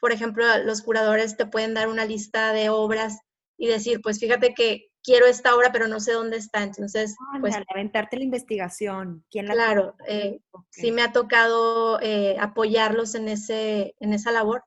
por 0.00 0.12
ejemplo, 0.12 0.44
los 0.64 0.82
curadores 0.82 1.36
te 1.36 1.46
pueden 1.46 1.72
dar 1.74 1.88
una 1.88 2.04
lista 2.04 2.52
de 2.52 2.68
obras 2.68 3.20
y 3.56 3.68
decir, 3.68 4.00
pues 4.02 4.20
fíjate 4.20 4.52
que 4.54 4.88
quiero 5.04 5.26
esta 5.26 5.54
obra, 5.54 5.70
pero 5.70 5.86
no 5.86 6.00
sé 6.00 6.12
dónde 6.12 6.38
está. 6.38 6.62
Entonces, 6.62 7.14
pues... 7.40 7.54
aventarte 7.68 8.16
la 8.16 8.24
investigación. 8.24 9.24
¿Quién 9.30 9.46
la 9.46 9.54
claro, 9.54 9.94
eh, 10.08 10.40
sí 10.70 10.90
me 10.90 11.02
ha 11.02 11.12
tocado 11.12 12.00
eh, 12.00 12.36
apoyarlos 12.40 13.14
en, 13.14 13.28
ese, 13.28 13.94
en 14.00 14.12
esa 14.12 14.32
labor. 14.32 14.64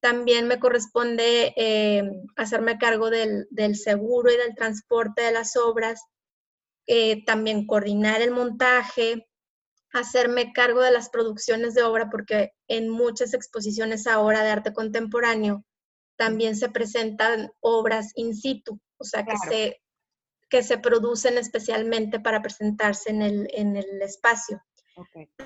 También 0.00 0.46
me 0.46 0.58
corresponde 0.58 1.52
eh, 1.56 2.02
hacerme 2.36 2.78
cargo 2.78 3.10
del, 3.10 3.46
del, 3.50 3.76
seguro 3.76 4.32
y 4.32 4.36
del 4.36 4.54
transporte 4.54 5.22
de 5.22 5.32
las 5.32 5.56
obras, 5.56 6.02
también 7.26 7.66
coordinar 7.66 8.22
el 8.22 8.30
montaje, 8.30 9.28
hacerme 9.92 10.52
cargo 10.52 10.82
de 10.82 10.90
las 10.90 11.10
producciones 11.10 11.74
de 11.74 11.82
obra, 11.82 12.08
porque 12.10 12.52
en 12.66 12.88
muchas 12.88 13.34
exposiciones 13.34 14.06
ahora 14.06 14.42
de 14.42 14.50
arte 14.50 14.72
contemporáneo 14.72 15.64
también 16.16 16.56
se 16.56 16.68
presentan 16.68 17.50
obras 17.60 18.12
in 18.16 18.34
situ 18.34 18.80
o 18.98 19.04
sea, 19.04 19.24
que, 19.24 19.36
se, 19.48 19.80
que 20.50 20.62
se 20.62 20.78
producen 20.78 21.38
especialmente 21.38 22.20
para 22.20 22.42
presentarse 22.42 23.10
en 23.10 23.22
el, 23.22 23.48
en 23.52 23.76
el 23.76 24.02
espacio. 24.02 24.62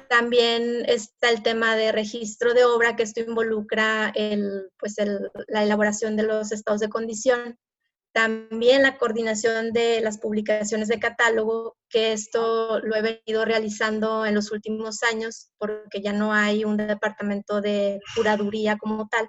También 0.08 0.84
está 0.88 1.28
el 1.28 1.42
tema 1.42 1.76
de 1.76 1.92
registro 1.92 2.54
de 2.54 2.64
obra, 2.64 2.96
que 2.96 3.02
esto 3.02 3.20
involucra 3.20 4.10
el, 4.14 4.70
pues 4.78 4.96
el, 4.96 5.30
la 5.48 5.62
elaboración 5.62 6.16
de 6.16 6.22
los 6.22 6.52
estados 6.52 6.80
de 6.80 6.88
condición. 6.88 7.58
También 8.12 8.82
la 8.82 8.98
coordinación 8.98 9.72
de 9.72 10.00
las 10.02 10.18
publicaciones 10.18 10.88
de 10.88 11.00
catálogo, 11.00 11.76
que 11.88 12.12
esto 12.12 12.78
lo 12.80 12.94
he 12.94 13.02
venido 13.02 13.44
realizando 13.44 14.26
en 14.26 14.34
los 14.34 14.52
últimos 14.52 15.02
años, 15.02 15.50
porque 15.58 16.02
ya 16.02 16.12
no 16.12 16.32
hay 16.32 16.64
un 16.64 16.76
departamento 16.76 17.60
de 17.60 18.00
curaduría 18.14 18.76
como 18.76 19.08
tal. 19.08 19.28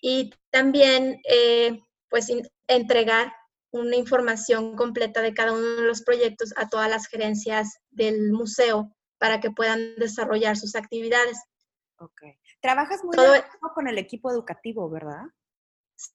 Y 0.00 0.32
también 0.50 1.20
eh, 1.28 1.80
pues 2.10 2.30
entregar 2.66 3.32
una 3.70 3.96
información 3.96 4.76
completa 4.76 5.20
de 5.22 5.34
cada 5.34 5.52
uno 5.52 5.62
de 5.62 5.86
los 5.86 6.02
proyectos 6.02 6.52
a 6.56 6.68
todas 6.68 6.90
las 6.90 7.06
gerencias 7.06 7.78
del 7.90 8.32
museo 8.32 8.94
para 9.18 9.40
que 9.40 9.50
puedan 9.50 9.96
desarrollar 9.96 10.56
sus 10.56 10.74
actividades. 10.74 11.38
Ok. 11.98 12.22
Trabajas 12.60 13.02
muy 13.04 13.16
con 13.74 13.88
el 13.88 13.98
equipo 13.98 14.30
educativo, 14.30 14.90
¿verdad? 14.90 15.22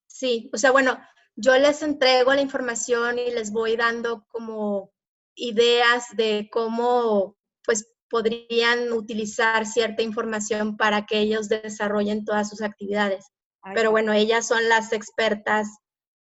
Sí, 0.08 0.50
o 0.54 0.58
sea, 0.58 0.72
bueno, 0.72 1.00
yo 1.36 1.58
les 1.58 1.82
entrego 1.82 2.34
la 2.34 2.42
información 2.42 3.18
y 3.20 3.32
les 3.32 3.52
voy 3.52 3.76
dando 3.76 4.26
como 4.30 4.92
ideas 5.36 6.06
de 6.16 6.50
cómo 6.52 7.38
pues 7.66 7.88
podrían 8.10 8.92
utilizar 8.92 9.66
cierta 9.66 10.02
información 10.02 10.78
para 10.78 11.06
que 11.06 11.20
ellos 11.20 11.48
desarrollen 11.48 12.26
todas 12.26 12.50
sus 12.50 12.62
actividades. 12.62 13.32
Pero 13.74 13.92
bueno, 13.92 14.12
ellas 14.12 14.48
son 14.48 14.68
las 14.68 14.92
expertas 14.92 15.68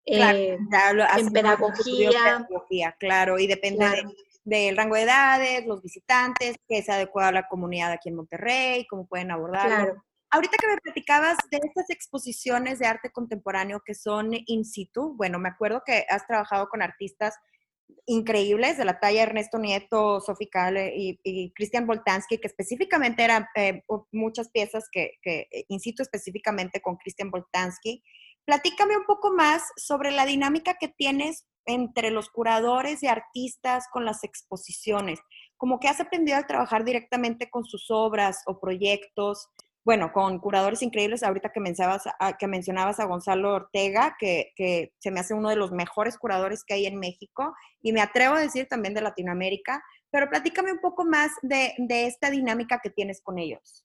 eh, 0.05 0.57
en 1.17 1.31
pedagogía. 1.31 2.47
Claro, 2.99 3.39
y 3.39 3.47
depende 3.47 3.85
del 4.43 4.77
rango 4.77 4.95
de 4.95 5.01
edades, 5.01 5.65
los 5.65 5.81
visitantes, 5.81 6.55
que 6.67 6.81
se 6.81 6.91
adecuado 6.91 7.29
a 7.29 7.33
la 7.33 7.47
comunidad 7.47 7.91
aquí 7.91 8.09
en 8.09 8.15
Monterrey, 8.15 8.87
cómo 8.87 9.05
pueden 9.07 9.31
abordarlo. 9.31 10.03
Ahorita 10.31 10.57
que 10.57 10.67
me 10.67 10.77
platicabas 10.77 11.38
de 11.51 11.59
estas 11.61 11.89
exposiciones 11.89 12.79
de 12.79 12.85
arte 12.85 13.11
contemporáneo 13.11 13.81
que 13.85 13.93
son 13.93 14.31
in 14.45 14.63
situ, 14.63 15.13
bueno, 15.17 15.39
me 15.39 15.50
acuerdo 15.50 15.83
que 15.85 16.05
has 16.09 16.25
trabajado 16.25 16.69
con 16.69 16.81
artistas 16.81 17.35
increíbles 18.05 18.77
de 18.77 18.85
la 18.85 19.00
talla 19.00 19.23
Ernesto 19.23 19.59
Nieto, 19.59 20.21
Sofi 20.21 20.47
Kahle 20.47 20.93
y, 20.95 21.51
Cristian 21.53 21.85
Voltansky, 21.85 22.38
que 22.38 22.47
específicamente 22.47 23.23
eran 23.23 23.45
eh, 23.55 23.83
muchas 24.11 24.50
piezas 24.50 24.88
que, 24.89 25.19
que 25.21 25.47
eh, 25.51 25.65
in 25.67 25.81
situ 25.81 26.01
específicamente 26.01 26.81
con 26.81 26.95
Cristian 26.95 27.29
Voltansky. 27.29 28.01
Platícame 28.45 28.97
un 28.97 29.05
poco 29.05 29.33
más 29.33 29.63
sobre 29.75 30.11
la 30.11 30.25
dinámica 30.25 30.75
que 30.79 30.88
tienes 30.88 31.45
entre 31.65 32.09
los 32.09 32.29
curadores 32.29 33.03
y 33.03 33.07
artistas 33.07 33.88
con 33.91 34.05
las 34.05 34.23
exposiciones. 34.23 35.19
Como 35.57 35.79
que 35.79 35.88
has 35.88 36.00
aprendido 36.00 36.38
a 36.38 36.47
trabajar 36.47 36.83
directamente 36.83 37.50
con 37.50 37.65
sus 37.65 37.91
obras 37.91 38.41
o 38.47 38.59
proyectos. 38.59 39.50
Bueno, 39.83 40.13
con 40.13 40.38
curadores 40.39 40.83
increíbles, 40.83 41.23
ahorita 41.23 41.51
que 41.51 41.59
mencionabas 41.59 42.03
a, 42.19 42.38
que 42.38 42.47
mencionabas 42.47 43.00
a 43.00 43.05
Gonzalo 43.05 43.55
Ortega, 43.55 44.15
que, 44.19 44.53
que 44.55 44.93
se 45.00 45.09
me 45.09 45.19
hace 45.19 45.33
uno 45.33 45.50
de 45.50 45.55
los 45.55 45.71
mejores 45.71 46.17
curadores 46.17 46.63
que 46.63 46.75
hay 46.75 46.85
en 46.85 47.00
México, 47.00 47.55
y 47.81 47.91
me 47.91 48.01
atrevo 48.01 48.35
a 48.35 48.41
decir 48.41 48.67
también 48.67 48.93
de 48.93 49.01
Latinoamérica, 49.01 49.83
pero 50.11 50.29
platícame 50.29 50.71
un 50.71 50.79
poco 50.79 51.03
más 51.03 51.31
de, 51.41 51.73
de 51.77 52.05
esta 52.05 52.29
dinámica 52.29 52.79
que 52.83 52.91
tienes 52.91 53.21
con 53.21 53.39
ellos. 53.39 53.83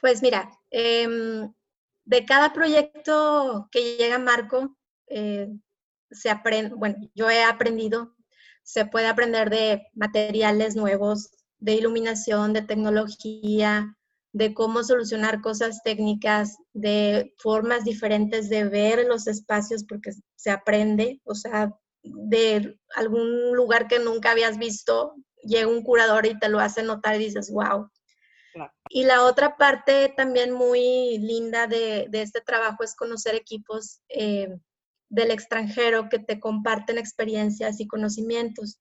Pues 0.00 0.22
mira, 0.22 0.50
eh, 0.70 1.06
de 2.06 2.24
cada 2.24 2.52
proyecto 2.54 3.68
que 3.70 3.96
llega 3.96 4.18
Marco, 4.18 4.76
eh, 5.08 5.48
se 6.10 6.30
aprende, 6.30 6.74
bueno, 6.74 6.96
yo 7.14 7.28
he 7.28 7.44
aprendido, 7.44 8.16
se 8.62 8.86
puede 8.86 9.06
aprender 9.06 9.50
de 9.50 9.86
materiales 9.92 10.76
nuevos, 10.76 11.30
de 11.58 11.74
iluminación, 11.74 12.54
de 12.54 12.62
tecnología, 12.62 13.96
de 14.32 14.54
cómo 14.54 14.84
solucionar 14.84 15.40
cosas 15.40 15.82
técnicas, 15.82 16.56
de 16.72 17.34
formas 17.38 17.84
diferentes 17.84 18.48
de 18.48 18.64
ver 18.64 19.06
los 19.06 19.26
espacios, 19.26 19.84
porque 19.84 20.12
se 20.36 20.50
aprende, 20.50 21.20
o 21.24 21.34
sea, 21.34 21.74
de 22.02 22.78
algún 22.94 23.54
lugar 23.54 23.88
que 23.88 23.98
nunca 23.98 24.30
habías 24.30 24.58
visto, 24.58 25.14
llega 25.42 25.68
un 25.68 25.82
curador 25.82 26.26
y 26.26 26.38
te 26.38 26.48
lo 26.48 26.60
hace 26.60 26.82
notar 26.82 27.16
y 27.16 27.24
dices, 27.24 27.50
wow, 27.50 27.90
y 28.88 29.04
la 29.04 29.24
otra 29.24 29.56
parte 29.56 30.12
también 30.16 30.52
muy 30.52 31.18
linda 31.18 31.66
de, 31.66 32.08
este 32.12 32.40
trabajo 32.40 32.82
es 32.82 32.96
conocer 32.96 33.34
equipos 33.34 34.00
eh, 34.08 34.48
del 35.08 35.30
extranjero 35.30 36.08
que 36.08 36.18
te 36.18 36.40
comparten 36.40 36.98
experiencias 36.98 37.80
y 37.80 37.86
conocimientos. 37.86 38.80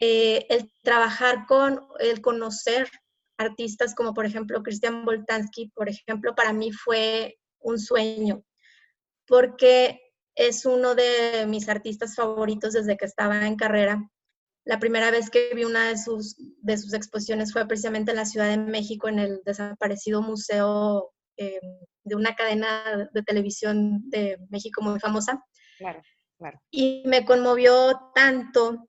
Eh, 0.00 0.46
el 0.48 0.72
trabajar 0.82 1.46
con, 1.46 1.86
el 1.98 2.22
conocer 2.22 2.88
artistas 3.38 3.94
como 3.94 4.14
por 4.14 4.26
ejemplo 4.26 4.62
Christian 4.62 5.04
Boltanski, 5.04 5.70
por 5.74 5.88
ejemplo, 5.88 6.34
para 6.34 6.52
mí 6.52 6.72
fue 6.72 7.38
un 7.60 7.78
sueño, 7.78 8.44
porque 9.26 10.00
es 10.34 10.66
uno 10.66 10.94
de 10.94 11.46
mis 11.46 11.68
artistas 11.68 12.14
favoritos 12.16 12.72
desde 12.72 12.96
que 12.96 13.04
estaba 13.06 13.46
en 13.46 13.56
carrera. 13.56 14.10
La 14.64 14.78
primera 14.78 15.10
vez 15.10 15.30
que 15.30 15.54
vi 15.54 15.64
una 15.64 15.88
de 15.88 15.98
sus, 15.98 16.36
de 16.38 16.76
sus 16.78 16.94
exposiciones 16.94 17.52
fue 17.52 17.66
precisamente 17.66 18.10
en 18.10 18.16
la 18.16 18.24
Ciudad 18.24 18.48
de 18.48 18.58
México, 18.58 19.08
en 19.08 19.18
el 19.18 19.42
desaparecido 19.44 20.22
museo 20.22 21.12
eh, 21.36 21.60
de 22.04 22.16
una 22.16 22.34
cadena 22.34 23.08
de 23.12 23.22
televisión 23.22 24.08
de 24.10 24.38
México 24.48 24.82
muy 24.82 24.98
famosa. 25.00 25.44
Claro, 25.78 26.02
claro. 26.38 26.60
Y 26.70 27.02
me 27.06 27.24
conmovió 27.24 28.10
tanto 28.14 28.88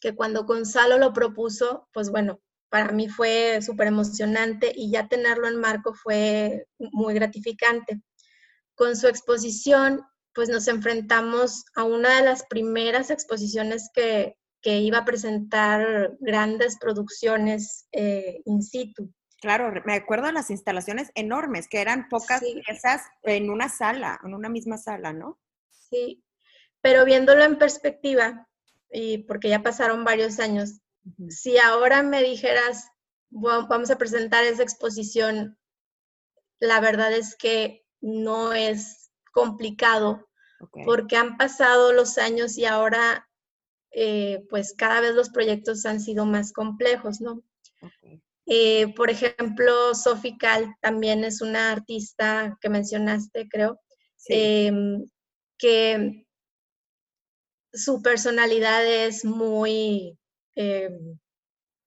que 0.00 0.14
cuando 0.14 0.44
Gonzalo 0.44 0.98
lo 0.98 1.12
propuso, 1.12 1.88
pues 1.92 2.10
bueno, 2.10 2.40
para 2.70 2.92
mí 2.92 3.08
fue 3.08 3.60
súper 3.62 3.88
emocionante 3.88 4.72
y 4.74 4.90
ya 4.90 5.08
tenerlo 5.08 5.48
en 5.48 5.56
marco 5.56 5.92
fue 5.92 6.66
muy 6.78 7.14
gratificante. 7.14 8.00
Con 8.74 8.96
su 8.96 9.08
exposición, 9.08 10.02
pues 10.34 10.48
nos 10.48 10.68
enfrentamos 10.68 11.64
a 11.74 11.84
una 11.84 12.16
de 12.16 12.24
las 12.24 12.44
primeras 12.46 13.10
exposiciones 13.10 13.90
que, 13.92 14.36
que 14.62 14.78
iba 14.78 14.98
a 14.98 15.04
presentar 15.04 16.16
grandes 16.20 16.78
producciones 16.78 17.88
eh, 17.92 18.40
in 18.44 18.62
situ. 18.62 19.12
Claro, 19.40 19.72
me 19.84 19.94
acuerdo 19.94 20.26
de 20.26 20.32
las 20.32 20.50
instalaciones 20.50 21.10
enormes, 21.14 21.66
que 21.66 21.80
eran 21.80 22.08
pocas 22.08 22.40
piezas 22.40 23.02
en 23.22 23.50
una 23.50 23.68
sala, 23.68 24.20
en 24.22 24.34
una 24.34 24.48
misma 24.50 24.76
sala, 24.76 25.12
¿no? 25.12 25.38
Sí, 25.70 26.22
pero 26.82 27.04
viéndolo 27.04 27.42
en 27.44 27.58
perspectiva, 27.58 28.46
y 28.92 29.18
porque 29.18 29.48
ya 29.48 29.62
pasaron 29.62 30.04
varios 30.04 30.40
años, 30.40 30.80
si 31.28 31.58
ahora 31.58 32.02
me 32.02 32.22
dijeras, 32.22 32.88
vamos 33.30 33.90
a 33.90 33.98
presentar 33.98 34.44
esa 34.44 34.62
exposición, 34.62 35.58
la 36.58 36.80
verdad 36.80 37.12
es 37.12 37.36
que 37.36 37.84
no 38.00 38.52
es 38.52 39.10
complicado, 39.32 40.26
porque 40.84 41.16
han 41.16 41.36
pasado 41.36 41.92
los 41.92 42.18
años 42.18 42.58
y 42.58 42.66
ahora, 42.66 43.28
eh, 43.92 44.44
pues 44.50 44.74
cada 44.76 45.00
vez 45.00 45.14
los 45.14 45.30
proyectos 45.30 45.86
han 45.86 46.00
sido 46.00 46.26
más 46.26 46.52
complejos, 46.52 47.20
¿no? 47.20 47.42
Eh, 48.46 48.92
por 48.94 49.10
ejemplo, 49.10 49.94
Sophie 49.94 50.36
Cal 50.36 50.74
también 50.80 51.24
es 51.24 51.40
una 51.40 51.70
artista 51.70 52.58
que 52.60 52.68
mencionaste, 52.68 53.48
creo, 53.48 53.80
em, 54.28 55.06
que 55.56 56.26
su 57.72 58.02
personalidad 58.02 58.84
es 58.84 59.24
muy, 59.24 60.18
em, 60.60 61.18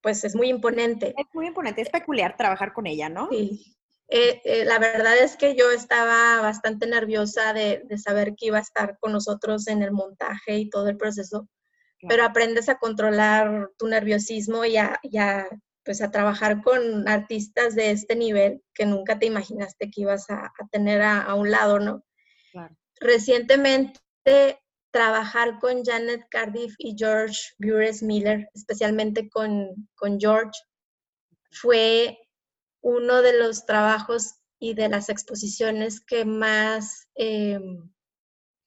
pues 0.02 0.24
es 0.24 0.36
muy 0.36 0.50
imponente. 0.50 1.14
Es 1.18 1.26
muy 1.34 1.48
imponente, 1.48 1.82
es 1.82 1.90
peculiar 1.90 2.36
trabajar 2.36 2.74
con 2.74 2.88
ella, 2.88 3.10
¿no? 3.10 3.30
Sí. 3.32 3.76
Eh, 4.10 4.42
eh, 4.44 4.66
la 4.66 4.78
verdad 4.78 5.18
es 5.18 5.38
que 5.38 5.56
yo 5.56 5.72
estaba 5.72 6.42
bastante 6.42 6.86
nerviosa 6.86 7.54
de, 7.54 7.84
saber 7.98 8.36
que 8.36 8.48
iba 8.48 8.58
a 8.58 8.62
estar 8.62 8.98
con 9.00 9.14
nosotros 9.14 9.68
en 9.68 9.82
el 9.82 9.92
montaje 9.92 10.58
y 10.58 10.70
todo 10.70 10.88
el 10.90 10.98
proceso, 10.98 11.48
pero 12.08 12.26
aprendes 12.26 12.68
a 12.68 12.78
controlar 12.78 13.70
tu 13.78 13.88
nerviosismo 13.88 14.66
y 14.66 14.76
a, 14.76 15.00
pues 15.86 16.02
a 16.02 16.12
trabajar 16.12 16.62
con 16.62 17.08
artistas 17.08 17.76
de 17.76 17.92
este 17.92 18.16
nivel 18.16 18.62
que 18.74 18.86
nunca 18.86 19.18
te 19.18 19.26
imaginaste 19.26 19.90
que 19.90 20.02
ibas 20.02 20.30
a, 20.30 20.52
tener 20.70 21.02
a, 21.02 21.34
un 21.34 21.50
lado, 21.50 21.80
¿no? 21.80 22.04
Recientemente 23.00 24.60
trabajar 24.94 25.60
con 25.60 25.84
Janet 25.84 26.26
Cardiff 26.30 26.76
y 26.78 26.96
George 26.98 27.40
Bures 27.58 28.04
Miller, 28.04 28.48
especialmente 28.54 29.28
con, 29.28 29.90
con 29.96 30.20
George, 30.20 30.58
fue 31.52 32.18
uno 32.82 33.22
de 33.24 33.38
los 33.40 33.66
trabajos 33.66 34.36
y 34.60 34.76
de 34.76 34.90
las 34.90 35.10
exposiciones 35.10 36.00
que 36.00 36.26
más 36.26 37.10
em, 37.16 37.92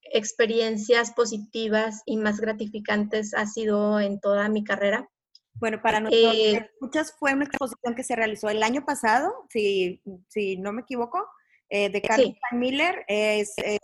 experiencias 0.03 1.12
positivas 1.12 2.03
y 2.07 2.17
más 2.17 2.41
gratificantes 2.41 3.33
ha 3.33 3.47
sido 3.47 4.01
en 4.01 4.19
toda 4.21 4.49
mi 4.49 4.65
carrera. 4.65 5.09
Bueno, 5.55 5.81
para 5.81 6.01
nosotros, 6.01 6.35
eh, 6.37 6.71
muchas 6.81 7.15
fue 7.19 7.35
una 7.35 7.45
exposición 7.45 7.95
que 7.95 8.05
se 8.05 8.17
realizó 8.17 8.51
el 8.51 8.62
año 8.62 8.85
pasado, 8.85 9.33
si, 9.49 10.03
si 10.29 10.57
no 10.57 10.73
me 10.73 10.83
equivoco, 10.83 11.25
eh, 11.68 11.90
de 11.90 12.02
Carlos 12.02 12.35
Miller. 12.52 13.05
Es, 13.09 13.55
eh, 13.59 13.81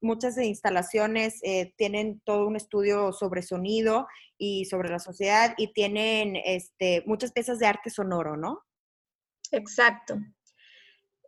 muchas 0.00 0.36
de 0.36 0.46
instalaciones 0.46 1.40
tienen 1.76 2.20
todo 2.24 2.46
un 2.46 2.56
estudio 2.56 3.12
sobre 3.12 3.42
sonido 3.42 4.06
y 4.38 4.64
sobre 4.66 4.90
la 4.90 4.98
sociedad 4.98 5.54
y 5.56 5.72
tienen 5.72 6.36
este, 6.36 7.02
muchas 7.06 7.32
piezas 7.32 7.58
de 7.58 7.66
arte 7.66 7.90
sonoro, 7.90 8.36
¿no? 8.36 8.62
Exacto. 9.50 10.18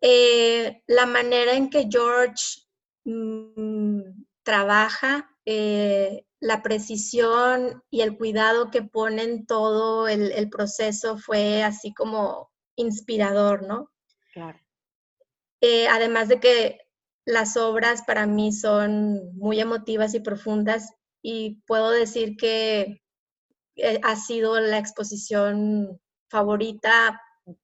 la 0.01 1.07
manera 1.07 1.55
en 1.55 1.71
que 1.71 1.89
George 1.91 2.63
mm, 3.05 4.01
trabaja 4.43 5.31
la 6.45 6.61
precisión 6.63 7.83
y 7.91 8.03
el 8.03 8.19
cuidado 8.19 8.71
que 8.71 8.83
ponen 8.83 9.47
todo 9.47 10.09
el, 10.09 10.51
proceso 10.51 11.17
fue 11.17 11.63
así 11.63 11.95
como 11.95 12.51
inspirador, 12.77 13.67
¿no? 13.67 13.91
Claro. 14.35 14.59
Eh, 15.67 15.89
además 15.89 16.29
de 16.29 16.41
que 16.41 16.79
las 17.25 17.57
obras 17.57 18.03
para 18.07 18.27
mí 18.27 18.53
son 18.53 19.35
muy 19.39 19.61
emotivas 19.61 20.13
y 20.13 20.21
profundas 20.21 20.93
y 21.23 21.63
puedo 21.67 21.89
decir 21.89 22.37
que 22.37 23.01
eh, 23.77 23.99
ha 24.03 24.15
sido 24.17 24.61
la 24.61 24.77
exposición 24.77 25.99
favorita 26.29 27.19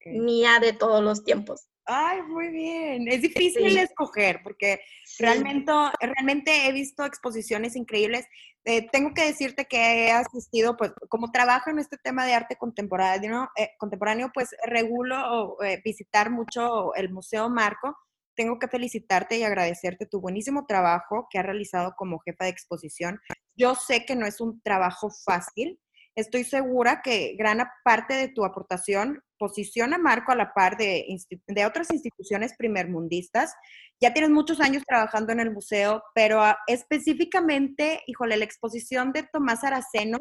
mía 0.06 0.60
de 0.60 0.72
todos 0.72 1.04
los 1.04 1.24
tiempos. 1.24 1.68
Ay, 1.92 2.22
muy 2.22 2.50
bien. 2.50 3.08
Es 3.08 3.20
difícil 3.20 3.76
escoger 3.76 4.42
porque 4.44 4.80
realmente, 5.18 5.72
realmente 6.00 6.68
he 6.68 6.72
visto 6.72 7.04
exposiciones 7.04 7.74
increíbles. 7.74 8.26
Eh, 8.64 8.88
tengo 8.92 9.12
que 9.12 9.24
decirte 9.24 9.64
que 9.64 10.06
he 10.06 10.12
asistido, 10.12 10.76
pues 10.76 10.92
como 11.08 11.32
trabajo 11.32 11.68
en 11.68 11.80
este 11.80 11.96
tema 11.96 12.24
de 12.26 12.34
arte 12.34 12.54
contemporáneo, 12.54 13.50
eh, 13.56 13.70
contemporáneo 13.76 14.30
pues 14.32 14.50
regulo 14.64 15.60
eh, 15.64 15.82
visitar 15.84 16.30
mucho 16.30 16.94
el 16.94 17.10
Museo 17.10 17.50
Marco. 17.50 17.96
Tengo 18.36 18.60
que 18.60 18.68
felicitarte 18.68 19.38
y 19.38 19.42
agradecerte 19.42 20.06
tu 20.06 20.20
buenísimo 20.20 20.66
trabajo 20.66 21.26
que 21.28 21.40
has 21.40 21.44
realizado 21.44 21.94
como 21.96 22.20
jefa 22.20 22.44
de 22.44 22.50
exposición. 22.50 23.18
Yo 23.56 23.74
sé 23.74 24.04
que 24.04 24.14
no 24.14 24.26
es 24.26 24.40
un 24.40 24.60
trabajo 24.62 25.10
fácil, 25.10 25.80
estoy 26.20 26.44
segura 26.44 27.02
que 27.02 27.34
gran 27.38 27.60
parte 27.84 28.14
de 28.14 28.28
tu 28.28 28.44
aportación 28.44 29.22
posiciona 29.38 29.98
Marco 29.98 30.32
a 30.32 30.36
la 30.36 30.52
par 30.52 30.76
de, 30.76 31.06
de 31.46 31.66
otras 31.66 31.90
instituciones 31.90 32.54
primermundistas. 32.56 33.54
Ya 34.00 34.12
tienes 34.12 34.30
muchos 34.30 34.60
años 34.60 34.82
trabajando 34.86 35.32
en 35.32 35.40
el 35.40 35.50
museo, 35.50 36.02
pero 36.14 36.42
ah, 36.42 36.58
específicamente, 36.66 38.02
híjole, 38.06 38.36
la 38.36 38.44
exposición 38.44 39.12
de 39.12 39.22
Tomás 39.24 39.64
Araceno, 39.64 40.18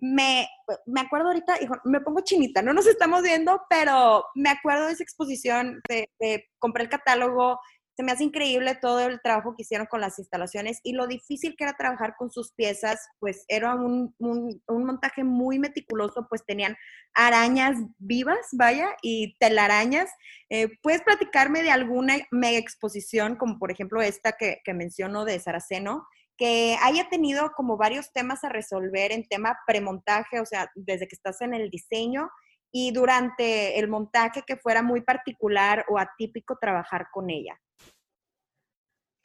me, 0.00 0.48
me 0.86 1.00
acuerdo 1.00 1.28
ahorita, 1.28 1.56
me 1.84 2.00
pongo 2.00 2.20
chinita, 2.20 2.62
no 2.62 2.72
nos 2.72 2.86
estamos 2.86 3.22
viendo, 3.22 3.62
pero 3.70 4.24
me 4.34 4.50
acuerdo 4.50 4.86
de 4.86 4.92
esa 4.92 5.02
exposición, 5.02 5.80
de, 5.88 6.10
de 6.20 6.44
compré 6.58 6.84
el 6.84 6.88
catálogo 6.88 7.58
se 7.96 8.02
me 8.02 8.12
hace 8.12 8.24
increíble 8.24 8.74
todo 8.74 9.00
el 9.00 9.20
trabajo 9.20 9.54
que 9.56 9.62
hicieron 9.62 9.86
con 9.86 10.00
las 10.00 10.18
instalaciones 10.18 10.80
y 10.82 10.92
lo 10.92 11.06
difícil 11.06 11.54
que 11.56 11.64
era 11.64 11.74
trabajar 11.76 12.16
con 12.18 12.30
sus 12.30 12.52
piezas, 12.52 13.00
pues 13.20 13.44
era 13.48 13.74
un, 13.74 14.14
montaje 14.68 15.22
muy 15.22 15.58
meticuloso, 15.58 16.26
pues 16.28 16.44
tenían 16.44 16.76
arañas 17.14 17.76
vivas, 17.98 18.48
vaya, 18.52 18.88
y 19.00 19.36
telarañas. 19.38 20.10
Eh, 20.50 20.68
¿Puedes 20.82 21.02
platicarme 21.02 21.62
de 21.62 21.70
alguna 21.70 22.16
mega 22.32 22.58
exposición, 22.58 23.36
como 23.36 23.58
por 23.58 23.70
ejemplo 23.70 24.02
esta 24.02 24.32
que, 24.32 24.60
que 24.64 24.74
menciono 24.74 25.24
de 25.24 25.38
Saraceno, 25.38 26.06
que 26.36 26.76
haya 26.82 27.08
tenido 27.08 27.52
como 27.56 27.76
varios 27.76 28.12
temas 28.12 28.42
a 28.42 28.48
resolver 28.48 29.12
en 29.12 29.28
tema 29.28 29.56
premontaje, 29.66 30.40
o 30.40 30.46
sea, 30.46 30.68
desde 30.74 31.06
que 31.06 31.14
estás 31.14 31.40
en 31.42 31.54
el 31.54 31.70
diseño 31.70 32.28
y 32.72 32.90
durante 32.90 33.78
el 33.78 33.88
montaje 33.88 34.42
que 34.44 34.56
fuera 34.56 34.82
muy 34.82 35.02
particular 35.02 35.84
o 35.88 35.98
atípico 35.98 36.58
trabajar 36.60 37.06
con 37.12 37.30
ella? 37.30 37.56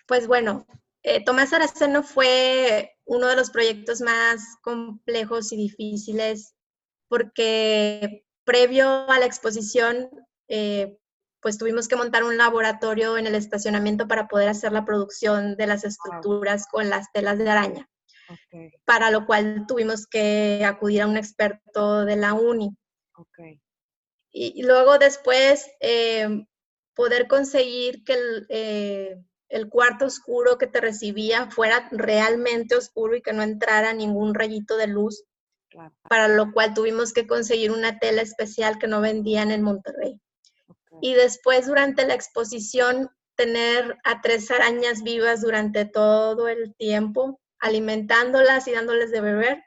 Pues 0.09 0.25
bueno, 0.25 0.65
eh, 1.03 1.23
Tomás 1.23 1.53
Araceno 1.53 2.01
fue 2.01 2.97
uno 3.05 3.27
de 3.27 3.35
los 3.35 3.51
proyectos 3.51 4.01
más 4.01 4.41
complejos 4.63 5.51
y 5.51 5.55
difíciles 5.55 6.55
porque 7.07 8.25
previo 8.43 9.07
a 9.07 9.19
la 9.19 9.27
exposición, 9.27 10.09
eh, 10.47 10.97
pues 11.41 11.59
tuvimos 11.59 11.87
que 11.87 11.95
montar 11.95 12.23
un 12.23 12.37
laboratorio 12.37 13.19
en 13.19 13.27
el 13.27 13.35
estacionamiento 13.35 14.07
para 14.07 14.27
poder 14.27 14.49
hacer 14.49 14.71
la 14.71 14.83
producción 14.83 15.55
de 15.57 15.67
las 15.67 15.83
estructuras 15.83 16.65
con 16.71 16.89
las 16.89 17.11
telas 17.13 17.37
de 17.37 17.47
araña, 17.47 17.89
para 18.85 19.11
lo 19.11 19.27
cual 19.27 19.65
tuvimos 19.67 20.07
que 20.07 20.65
acudir 20.65 21.03
a 21.03 21.07
un 21.07 21.17
experto 21.17 22.03
de 22.05 22.15
la 22.15 22.33
UNI. 22.33 22.75
Y, 24.31 24.63
luego 24.63 24.97
después 24.97 25.69
eh, 25.81 26.45
poder 26.95 27.27
conseguir 27.27 28.03
que, 28.03 28.17
eh, 28.49 29.15
el 29.49 29.67
cuarto 29.67 30.05
oscuro 30.05 30.57
que 30.57 30.67
te 30.67 30.79
recibía 30.79 31.49
fuera 31.49 31.89
realmente 31.91 32.75
oscuro 32.75 33.15
y 33.15 33.21
que 33.21 33.33
no 33.33 33.43
entrara 33.43 33.93
ningún 33.93 34.33
rayito 34.33 34.77
de 34.77 34.87
luz, 34.87 35.25
para 36.03 36.27
lo 36.27 36.51
cual 36.51 36.73
tuvimos 36.73 37.13
que 37.13 37.27
conseguir 37.27 37.71
una 37.71 37.99
tela 37.99 38.21
especial 38.21 38.77
que 38.79 38.87
no 38.87 39.01
vendían 39.01 39.51
en 39.51 39.63
Monterrey. 39.63 40.21
Y 41.01 41.13
después, 41.13 41.67
durante 41.67 42.05
la 42.05 42.13
exposición, 42.13 43.09
tener 43.35 43.97
a 44.03 44.21
tres 44.21 44.51
arañas 44.51 45.01
vivas 45.03 45.41
durante 45.41 45.85
todo 45.85 46.47
el 46.47 46.75
tiempo, 46.75 47.39
alimentándolas 47.59 48.67
y 48.67 48.71
dándoles 48.71 49.11
de 49.11 49.21
beber, 49.21 49.63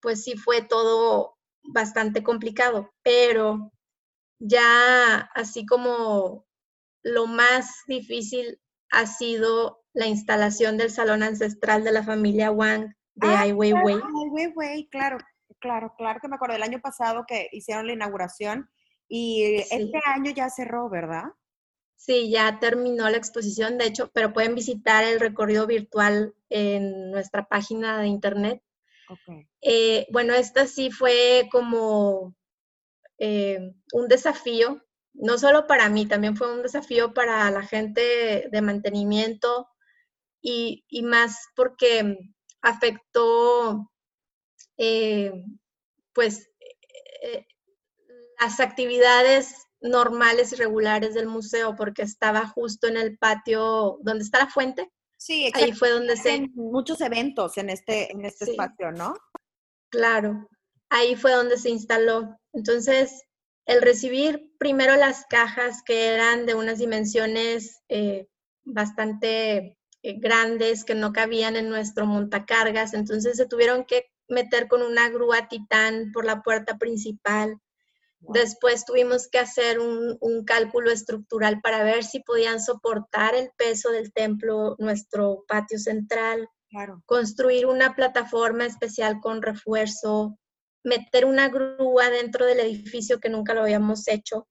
pues 0.00 0.22
sí 0.22 0.36
fue 0.36 0.62
todo 0.62 1.36
bastante 1.62 2.22
complicado, 2.22 2.92
pero 3.02 3.72
ya 4.38 5.30
así 5.34 5.64
como 5.66 6.46
lo 7.02 7.26
más 7.26 7.70
difícil 7.86 8.60
ha 8.98 9.06
sido 9.06 9.82
la 9.92 10.06
instalación 10.06 10.76
del 10.76 10.90
salón 10.90 11.22
ancestral 11.22 11.84
de 11.84 11.92
la 11.92 12.02
familia 12.02 12.50
Wang 12.50 12.94
de 13.14 13.28
ah, 13.28 13.40
Ai 13.40 13.52
Weiwei. 13.52 13.94
Ai 13.94 14.28
Weiwei, 14.30 14.88
claro, 14.88 15.18
claro, 15.60 15.94
claro 15.96 16.20
que 16.20 16.28
me 16.28 16.36
acuerdo 16.36 16.54
del 16.54 16.62
año 16.62 16.80
pasado 16.80 17.24
que 17.26 17.48
hicieron 17.52 17.86
la 17.86 17.92
inauguración 17.92 18.68
y 19.08 19.56
este 19.70 20.00
año 20.06 20.30
ya 20.32 20.50
cerró, 20.50 20.88
¿verdad? 20.88 21.24
Sí, 21.96 22.30
ya 22.30 22.58
terminó 22.58 23.08
la 23.08 23.16
exposición, 23.16 23.78
de 23.78 23.86
hecho, 23.86 24.10
pero 24.12 24.32
pueden 24.32 24.54
visitar 24.54 25.04
el 25.04 25.20
recorrido 25.20 25.66
virtual 25.66 26.34
en 26.50 27.10
nuestra 27.10 27.46
página 27.46 28.00
de 28.00 28.08
internet. 28.08 28.62
Okay. 29.08 29.48
Eh, 29.62 30.06
bueno, 30.10 30.34
esta 30.34 30.66
sí 30.66 30.90
fue 30.90 31.48
como 31.50 32.34
eh, 33.18 33.72
un 33.92 34.08
desafío, 34.08 34.83
no 35.14 35.38
solo 35.38 35.66
para 35.66 35.88
mí, 35.88 36.06
también 36.06 36.36
fue 36.36 36.52
un 36.52 36.62
desafío 36.62 37.14
para 37.14 37.50
la 37.50 37.62
gente 37.62 38.48
de 38.50 38.62
mantenimiento 38.62 39.68
y, 40.42 40.84
más 41.04 41.48
porque 41.56 42.18
afectó 42.60 43.90
eh, 44.76 45.32
pues 46.12 46.50
las 48.40 48.60
actividades 48.60 49.66
normales 49.80 50.52
y 50.52 50.56
regulares 50.56 51.14
del 51.14 51.26
museo 51.26 51.76
porque 51.76 52.02
estaba 52.02 52.46
justo 52.48 52.86
en 52.86 52.96
el 52.96 53.18
patio 53.18 53.98
donde 54.02 54.24
está 54.24 54.38
la 54.38 54.48
fuente. 54.48 54.90
Sí, 55.16 55.50
Ahí 55.54 55.72
fue 55.72 55.90
donde 55.90 56.16
se... 56.16 56.48
Muchos 56.54 57.00
eventos 57.00 57.56
en 57.56 57.70
este, 57.70 58.12
en 58.12 58.24
este 58.24 58.50
espacio, 58.50 58.92
¿no? 58.92 59.14
Claro, 59.90 60.48
ahí 60.90 61.16
fue 61.16 61.32
donde 61.32 61.56
se 61.56 61.70
instaló. 61.70 62.36
Entonces, 62.52 63.22
el 63.66 63.80
recibir 63.80 64.52
primero 64.58 64.96
las 64.96 65.24
cajas 65.26 65.82
que 65.84 66.08
eran 66.08 66.46
de 66.46 66.54
unas 66.54 66.78
dimensiones 66.78 67.82
eh, 67.88 68.28
bastante 68.64 69.78
eh, 70.02 70.18
grandes 70.18 70.84
que 70.84 70.94
no 70.94 71.12
cabían 71.12 71.56
en 71.56 71.68
nuestro 71.68 72.06
montacargas, 72.06 72.94
entonces 72.94 73.36
se 73.36 73.46
tuvieron 73.46 73.84
que 73.84 74.10
meter 74.28 74.68
con 74.68 74.82
una 74.82 75.08
grúa 75.08 75.48
titán 75.48 76.12
por 76.12 76.24
la 76.24 76.42
puerta 76.42 76.78
principal. 76.78 77.58
Después 78.20 78.86
tuvimos 78.86 79.28
que 79.28 79.38
hacer 79.38 79.78
un, 79.78 80.44
cálculo 80.46 80.90
estructural 80.90 81.60
para 81.60 81.84
ver 81.84 82.04
si 82.04 82.20
podían 82.20 82.58
soportar 82.60 83.34
el 83.34 83.50
peso 83.56 83.90
del 83.90 84.14
templo, 84.14 84.76
nuestro 84.78 85.44
patio 85.46 85.78
central, 85.78 86.48
construir 87.04 87.66
una 87.66 87.94
plataforma 87.94 88.64
especial 88.64 89.20
con 89.20 89.42
refuerzo, 89.42 90.38
meter 90.84 91.24
una 91.24 91.48
grúa 91.48 92.10
dentro 92.10 92.46
del 92.46 92.60
edificio 92.60 93.18
que 93.18 93.30
nunca 93.30 93.54
lo 93.54 93.62
habíamos 93.62 94.06
hecho, 94.06 94.46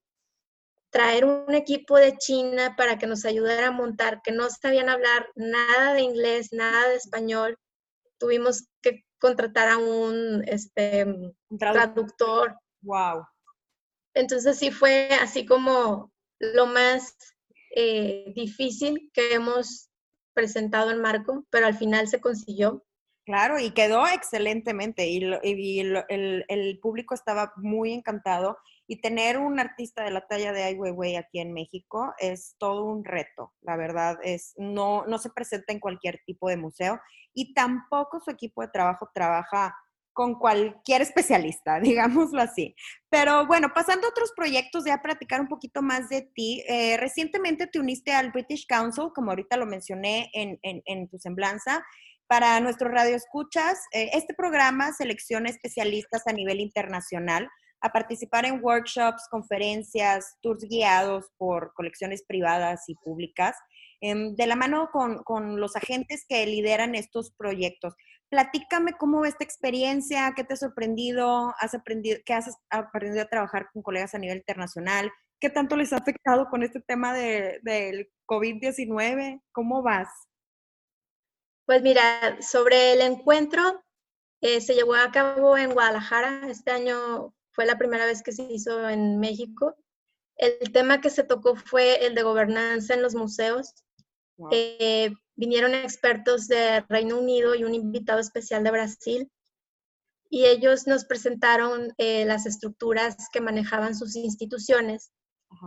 traer 0.90 1.26
un 1.26 1.56
equipo 1.56 1.98
de 1.98 2.18
China 2.18 2.76
para 2.76 2.98
que 2.98 3.08
nos 3.08 3.26
ayudara 3.26 3.68
a 3.68 3.72
montar, 3.72 4.22
que 4.22 4.32
no 4.32 4.50
sabían 4.50 4.90
hablar 4.90 5.28
nada 5.36 5.94
de 5.94 6.02
inglés, 6.02 6.50
nada 6.52 6.90
de 6.90 6.96
español. 6.96 7.58
Tuvimos 8.20 8.68
que 8.82 9.04
contratar 9.20 9.70
a 9.70 9.78
un, 9.78 10.44
este, 10.48 11.06
traductor. 11.58 12.56
Wow. 12.82 13.26
Entonces 14.14 14.58
sí 14.60 14.70
fue 14.70 15.10
así 15.20 15.46
como 15.46 16.12
lo 16.40 16.68
más 16.68 17.16
eh, 17.76 18.32
difícil 18.36 19.10
que 19.14 19.34
hemos 19.34 19.90
presentado 20.34 20.92
en 20.92 21.02
Marco, 21.02 21.46
pero 21.50 21.66
al 21.66 21.76
final 21.76 22.08
se 22.08 22.22
consiguió. 22.22 22.86
Claro, 23.26 23.58
y 23.58 23.72
quedó 23.72 24.06
excelentemente 24.06 25.08
y, 25.08 25.20
el, 25.80 26.80
público 26.82 27.16
estaba 27.16 27.54
muy 27.56 27.94
encantado 27.94 28.58
y 28.86 29.00
tener 29.00 29.38
un 29.38 29.62
artista 29.62 30.04
de 30.04 30.12
la 30.12 30.28
talla 30.28 30.52
de 30.52 30.64
Ai 30.64 30.76
Weiwei 30.76 31.16
aquí 31.16 31.40
en 31.40 31.54
México 31.54 32.14
es 32.18 32.56
todo 32.60 32.84
un 32.84 33.06
reto, 33.06 33.54
la 33.62 33.78
verdad 33.78 34.18
es 34.24 34.54
no 34.58 35.06
no 35.06 35.20
se 35.20 35.30
presenta 35.30 35.72
en 35.72 35.80
cualquier 35.80 36.20
tipo 36.26 36.50
de 36.50 36.58
museo 36.58 37.00
y 37.34 37.54
tampoco 37.54 38.20
su 38.20 38.30
equipo 38.30 38.62
de 38.62 38.68
trabajo 38.68 39.10
trabaja 39.14 39.74
con 40.14 40.36
cualquier 40.36 41.02
especialista, 41.02 41.80
digámoslo 41.82 42.42
así. 42.42 42.76
Pero 43.10 43.46
bueno, 43.48 43.70
pasando 43.74 44.08
a 44.08 44.12
otros 44.12 44.32
proyectos, 44.36 44.86
ya 44.86 45.02
platicar 45.02 45.42
un 45.42 45.48
poquito 45.48 45.82
más 45.82 46.08
de 46.10 46.22
ti. 46.22 46.64
Eh, 46.68 46.98
recientemente 46.98 47.68
te 47.68 47.80
uniste 47.80 48.14
al 48.14 48.32
British 48.32 48.66
Council, 48.68 49.10
como 49.14 49.32
ahorita 49.32 49.58
lo 49.58 49.66
mencioné 49.66 50.30
en, 50.34 51.10
tu 51.10 51.18
semblanza. 51.18 51.84
Para 52.34 52.60
nuestros 52.62 52.92
radioescuchas, 52.92 53.86
eh, 53.92 54.10
este 54.14 54.34
programa 54.34 54.92
selecciona 54.92 55.52
especialistas 55.52 56.26
a 56.26 56.34
nivel 56.34 56.62
internacional 56.62 57.48
a 57.80 57.90
participar 57.90 58.46
en 58.46 58.60
workshops, 58.64 59.28
conferencias, 59.30 60.36
tours 60.42 60.64
guiados 60.68 61.30
por 61.38 61.74
colecciones 61.76 62.24
privadas 62.28 62.86
y 62.90 62.96
públicas, 62.96 63.56
em, 64.02 64.34
de 64.34 64.48
la 64.48 64.56
mano 64.56 64.90
con, 64.92 65.22
con 65.24 65.62
los 65.62 65.76
agentes 65.76 66.26
que 66.28 66.44
lideran 66.48 66.96
estos 66.96 67.30
proyectos. 67.38 67.94
Platícame 68.30 68.94
cómo 68.94 69.22
va 69.22 69.28
esta 69.28 69.44
experiencia, 69.44 70.34
qué 70.36 70.44
te 70.44 70.56
ha 70.56 70.58
sorprendido, 70.58 71.54
has 71.60 71.76
aprendido, 71.76 72.18
qué 72.26 72.34
has 72.34 72.50
aprendido 72.72 73.22
a 73.22 73.30
trabajar 73.30 73.68
con 73.72 73.84
colegas 73.84 74.16
a 74.16 74.18
nivel 74.18 74.38
internacional, 74.38 75.12
qué 75.40 75.52
tanto 75.52 75.76
les 75.76 75.94
ha 75.94 75.98
afectado 75.98 76.50
con 76.50 76.64
este 76.64 76.82
tema 76.82 77.14
de, 77.14 77.60
del 77.62 78.10
COVID-19, 78.26 79.40
¿cómo 79.52 79.84
vas? 79.84 80.10
Pues 81.66 81.82
mira, 81.82 82.42
sobre 82.42 82.94
el 82.94 83.02
encuentro, 83.02 83.84
eh, 84.42 84.62
se 84.62 84.76
llevó 84.76 84.96
a 84.96 85.12
cabo 85.12 85.58
en 85.58 85.74
Guadalajara, 85.74 86.50
este 86.50 86.72
año 86.72 87.34
fue 87.52 87.66
la 87.66 87.78
primera 87.78 88.06
vez 88.06 88.22
que 88.22 88.32
se 88.32 88.44
hizo 88.44 88.90
en 88.90 89.20
México. 89.20 89.76
El 90.36 90.72
tema 90.72 91.00
que 91.00 91.10
se 91.10 91.24
tocó 91.24 91.56
fue 91.56 92.06
el 92.06 92.16
de 92.16 92.24
gobernanza 92.24 92.94
en 92.94 93.02
los 93.02 93.16
museos. 93.16 93.74
Eh, 94.52 95.14
vinieron 95.36 95.74
expertos 95.74 96.48
de 96.48 96.82
Reino 96.90 97.18
Unido 97.20 97.56
y 97.56 97.64
un 97.64 97.76
invitado 97.76 98.20
especial 98.20 98.64
de 98.64 98.72
Brasil 98.72 99.32
y 100.34 100.46
ellos 100.46 100.88
nos 100.88 101.06
presentaron 101.06 101.94
eh, 102.00 102.26
las 102.26 102.48
estructuras 102.48 103.30
que 103.32 103.40
manejaban 103.40 103.96
sus 103.96 104.16
instituciones. 104.16 105.12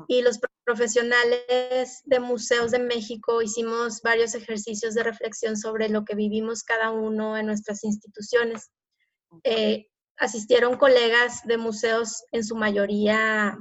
Y 0.09 0.23
los 0.23 0.41
profesionales 0.67 2.03
de 2.05 2.19
museos 2.19 2.73
de 2.73 2.81
México 2.81 3.41
hicimos 3.41 4.03
varios 4.03 4.35
ejercicios 4.35 4.95
de 4.95 5.05
reflexión 5.05 5.57
sobre 5.57 5.89
lo 5.89 6.05
que 6.05 6.17
vivimos 6.17 6.65
cada 6.65 6.91
uno 6.91 7.37
en 7.37 7.47
nuestras 7.47 7.85
instituciones. 7.85 8.73
Eh, 9.45 9.87
asistieron 10.17 10.77
colegas 10.77 11.47
de 11.47 11.57
museos 11.57 12.25
en 12.33 12.43
su 12.45 12.57
mayoría 12.57 13.57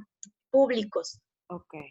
públicos. 0.50 1.22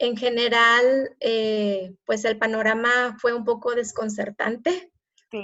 En 0.00 0.16
general, 0.16 1.14
eh, 1.20 1.94
pues 2.04 2.24
el 2.24 2.36
panorama 2.36 3.16
fue 3.20 3.32
un 3.34 3.44
poco 3.44 3.76
desconcertante 3.76 4.90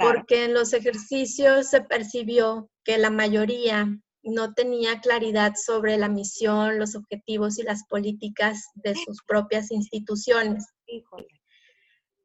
porque 0.00 0.44
en 0.44 0.54
los 0.54 0.72
ejercicios 0.72 1.70
se 1.70 1.80
percibió 1.80 2.68
que 2.84 2.98
la 2.98 3.10
mayoría 3.10 3.86
no 4.22 4.54
tenía 4.54 5.00
claridad 5.00 5.54
sobre 5.54 5.96
la 5.96 6.08
misión, 6.08 6.78
los 6.78 6.94
objetivos 6.94 7.58
y 7.58 7.62
las 7.62 7.84
políticas 7.86 8.68
de 8.74 8.94
sus 8.94 9.22
propias 9.26 9.70
instituciones. 9.70 10.66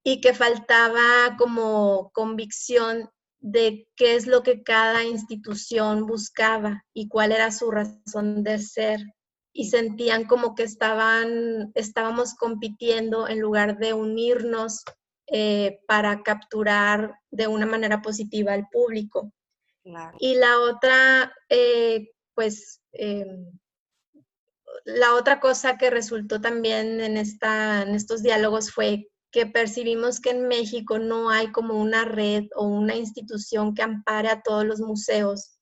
Y 0.03 0.21
que 0.21 0.33
faltaba 0.33 1.35
como 1.37 2.11
convicción 2.13 3.09
de 3.39 3.87
qué 3.95 4.15
es 4.15 4.27
lo 4.27 4.43
que 4.43 4.63
cada 4.63 5.03
institución 5.03 6.05
buscaba 6.05 6.83
y 6.93 7.07
cuál 7.07 7.31
era 7.31 7.51
su 7.51 7.71
razón 7.71 8.43
de 8.43 8.59
ser 8.59 9.01
y 9.53 9.69
sentían 9.69 10.25
como 10.25 10.53
que 10.53 10.63
estaban, 10.63 11.71
estábamos 11.75 12.33
compitiendo 12.33 13.27
en 13.29 13.39
lugar 13.39 13.77
de 13.77 13.93
unirnos 13.93 14.83
eh, 15.27 15.79
para 15.87 16.23
capturar 16.23 17.15
de 17.31 17.47
una 17.47 17.65
manera 17.65 18.01
positiva 18.01 18.53
al 18.53 18.67
público. 18.69 19.31
Y 20.19 20.35
la 20.35 20.59
otra, 20.59 21.33
eh, 21.49 22.11
pues, 22.33 22.81
em, 22.93 23.51
la 24.83 25.13
otra 25.15 25.39
cosa 25.39 25.77
que 25.77 25.89
resultó 25.89 26.41
también 26.41 26.99
en, 27.01 27.17
esta, 27.17 27.83
en 27.83 27.95
estos 27.95 28.23
diálogos 28.23 28.71
fue 28.71 29.07
que 29.31 29.45
percibimos 29.45 30.19
que 30.21 30.31
en 30.31 30.47
México 30.47 30.97
no 30.97 31.29
hay 31.29 31.51
como 31.51 31.75
una 31.75 32.05
red 32.05 32.45
o 32.55 32.65
una 32.65 32.95
institución 32.95 33.73
que 33.73 33.83
ampare 33.83 34.29
a 34.29 34.41
todos 34.41 34.65
los 34.65 34.79
museos 34.79 35.59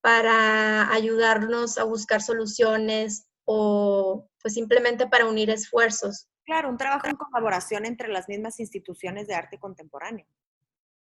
para 0.00 0.92
ayudarnos 0.92 1.78
a 1.78 1.84
buscar 1.84 2.22
soluciones 2.22 3.26
o 3.44 4.28
pues 4.40 4.54
simplemente 4.54 5.08
para 5.08 5.26
unir 5.26 5.50
esfuerzos. 5.50 6.28
Claro, 6.44 6.68
un 6.68 6.76
trabajo 6.76 7.08
en 7.08 7.16
colaboración 7.16 7.84
entre 7.84 8.08
las 8.08 8.28
mismas 8.28 8.60
instituciones 8.60 9.26
de 9.26 9.34
arte 9.34 9.58
contemporáneo. 9.58 10.26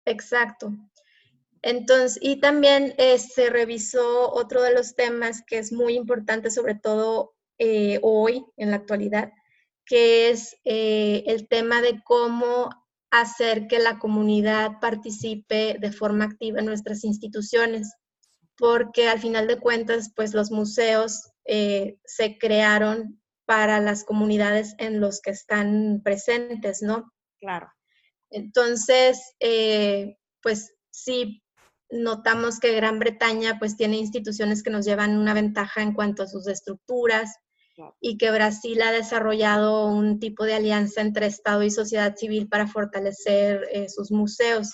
Exacto. 0.06 0.72
Entonces, 1.62 2.18
y 2.22 2.40
también 2.40 2.94
eh, 2.98 3.18
se 3.18 3.50
revisó 3.50 4.32
otro 4.32 4.62
de 4.62 4.74
los 4.74 4.96
temas 4.96 5.44
que 5.46 5.58
es 5.58 5.72
muy 5.72 5.96
importante, 5.96 6.52
sobre 6.52 6.76
todo 6.76 7.34
eh, 7.58 8.00
hoy, 8.02 8.46
en 8.56 8.72
la 8.72 8.78
actualidad, 8.78 9.32
que 9.86 10.30
es 10.30 10.56
eh, 10.64 11.24
el 11.28 11.48
tema 11.48 11.82
de 11.82 12.02
cómo 12.04 12.70
hacer 13.12 13.68
que 13.68 13.80
la 13.80 14.00
comunidad 14.00 14.80
participe 14.80 15.78
de 15.80 15.92
forma 15.92 16.26
activa 16.26 16.60
en 16.60 16.66
nuestras 16.66 17.04
instituciones, 17.04 17.94
porque 18.58 19.10
al 19.10 19.20
final 19.20 19.48
de 19.48 19.60
cuentas, 19.60 20.12
pues 20.16 20.34
los 20.34 20.52
museos 20.52 21.32
se 21.46 22.38
crearon 22.38 23.20
para 23.46 23.80
las 23.80 24.04
comunidades 24.04 24.76
en 24.78 25.00
los 25.00 25.22
que 25.22 25.32
están 25.32 26.02
presentes, 26.04 26.84
¿no? 26.84 27.12
Claro. 27.40 27.72
Entonces, 28.30 29.34
pues 30.44 30.76
sí, 30.92 31.42
notamos 31.92 32.60
que 32.60 32.74
Gran 32.74 33.00
Bretaña 33.00 33.58
pues 33.60 33.76
tiene 33.76 33.98
instituciones 33.98 34.64
que 34.64 34.70
nos 34.70 34.86
llevan 34.86 35.18
una 35.18 35.34
ventaja 35.34 35.82
en 35.82 35.94
cuanto 35.94 36.24
a 36.24 36.28
sus 36.28 36.48
estructuras 36.48 37.36
y 38.02 38.18
que 38.18 38.32
Brasil 38.32 38.82
ha 38.82 38.92
desarrollado 38.92 39.88
un 39.88 40.20
tipo 40.20 40.44
de 40.44 40.54
alianza 40.54 41.02
entre 41.02 41.28
Estado 41.28 41.64
y 41.64 41.72
sociedad 41.72 42.16
civil 42.16 42.48
para 42.50 42.68
fortalecer 42.68 43.68
eh, 43.72 43.88
sus 43.88 44.12
museos. 44.12 44.74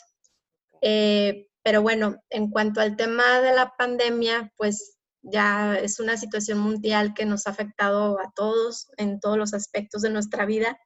Eh, 0.82 1.48
pero 1.62 1.82
bueno, 1.82 2.18
en 2.30 2.50
cuanto 2.50 2.82
al 2.82 2.96
tema 2.96 3.42
de 3.42 3.54
la 3.54 3.74
pandemia, 3.78 4.52
pues 4.58 4.98
ya 5.22 5.76
es 5.76 6.00
una 6.00 6.18
situación 6.18 6.60
mundial 6.60 7.14
que 7.14 7.26
nos 7.26 7.48
ha 7.48 7.52
afectado 7.52 8.20
a 8.20 8.32
todos 8.36 8.88
en 8.98 9.20
todos 9.20 9.38
los 9.38 9.54
aspectos 9.54 10.02
de 10.04 10.12
nuestra 10.12 10.46
vida 10.46 10.78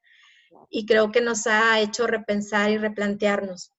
y 0.69 0.85
creo 0.85 1.11
que 1.11 1.21
nos 1.21 1.47
ha 1.47 1.79
hecho 1.79 2.07
repensar 2.07 2.71
y 2.71 2.77
replantearnos. 2.77 3.73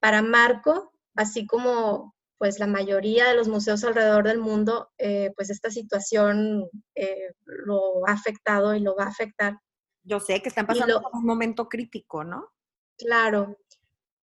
Para 0.00 0.22
Marco, 0.22 0.93
así 1.14 1.46
como 1.46 2.14
pues 2.38 2.58
la 2.58 2.66
mayoría 2.66 3.28
de 3.28 3.36
los 3.36 3.48
museos 3.48 3.84
alrededor 3.84 4.26
del 4.26 4.38
mundo, 4.38 4.90
eh, 4.98 5.32
pues 5.36 5.50
esta 5.50 5.70
situación 5.70 6.68
eh, 6.94 7.32
lo 7.44 8.06
ha 8.06 8.12
afectado 8.12 8.74
y 8.74 8.80
lo 8.80 8.94
va 8.96 9.04
a 9.04 9.08
afectar. 9.08 9.58
Yo 10.02 10.20
sé 10.20 10.42
que 10.42 10.48
están 10.48 10.66
pasando 10.66 11.02
un 11.12 11.24
momento 11.24 11.68
crítico, 11.68 12.24
¿no? 12.24 12.50
Claro. 12.98 13.56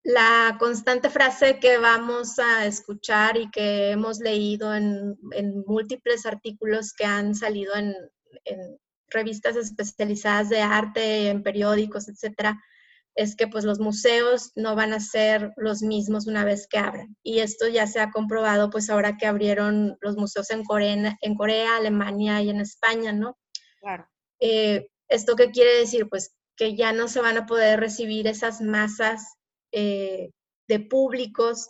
La 0.04 0.58
constante 0.60 1.10
frase 1.10 1.60
que 1.60 1.78
vamos 1.78 2.38
a 2.38 2.66
escuchar 2.66 3.38
y 3.38 3.50
que 3.50 3.92
hemos 3.92 4.20
leído 4.20 4.76
en, 4.76 5.18
múltiples 5.66 6.26
artículos 6.26 6.94
que 6.94 7.06
han 7.06 7.34
salido 7.34 7.76
en, 7.76 7.96
en 8.46 8.80
revistas 9.08 9.56
especializadas 9.56 10.50
de 10.50 10.62
arte, 10.62 11.30
en 11.30 11.44
periódicos, 11.44 12.08
etcétera, 12.08 12.62
es 13.16 13.36
que 13.36 13.48
pues 13.48 13.66
los 13.66 13.80
museos 13.80 14.52
no 14.56 14.76
van 14.76 14.94
a 14.94 15.00
ser 15.00 15.52
los 15.58 15.82
mismos 15.82 16.28
una 16.28 16.46
vez 16.46 16.68
que 16.68 16.78
abran. 16.78 17.16
Y 17.24 17.40
esto 17.40 17.68
ya 17.68 17.88
se 17.88 18.00
ha 18.00 18.12
comprobado 18.12 18.70
pues 18.70 18.90
ahora 18.90 19.18
que 19.18 19.26
abrieron 19.26 19.98
los 20.02 20.16
museos 20.16 20.50
en 20.52 20.64
Corea, 20.64 21.18
en 21.22 21.36
Corea 21.36 21.78
Alemania 21.78 22.42
y 22.42 22.50
en 22.50 22.62
España, 22.62 23.12
¿no? 23.12 23.38
Claro. 23.80 24.08
Eh, 24.40 24.88
¿Esto 25.08 25.36
qué 25.36 25.52
quiere 25.52 25.78
decir? 25.78 26.08
Pues 26.10 26.34
que 26.56 26.76
ya 26.76 26.94
no 26.94 27.08
se 27.08 27.22
van 27.22 27.38
a 27.38 27.46
poder 27.46 27.80
recibir 27.80 28.28
esas 28.28 28.62
masas 28.62 29.36
eh, 29.72 30.32
de 30.68 30.80
públicos 30.80 31.70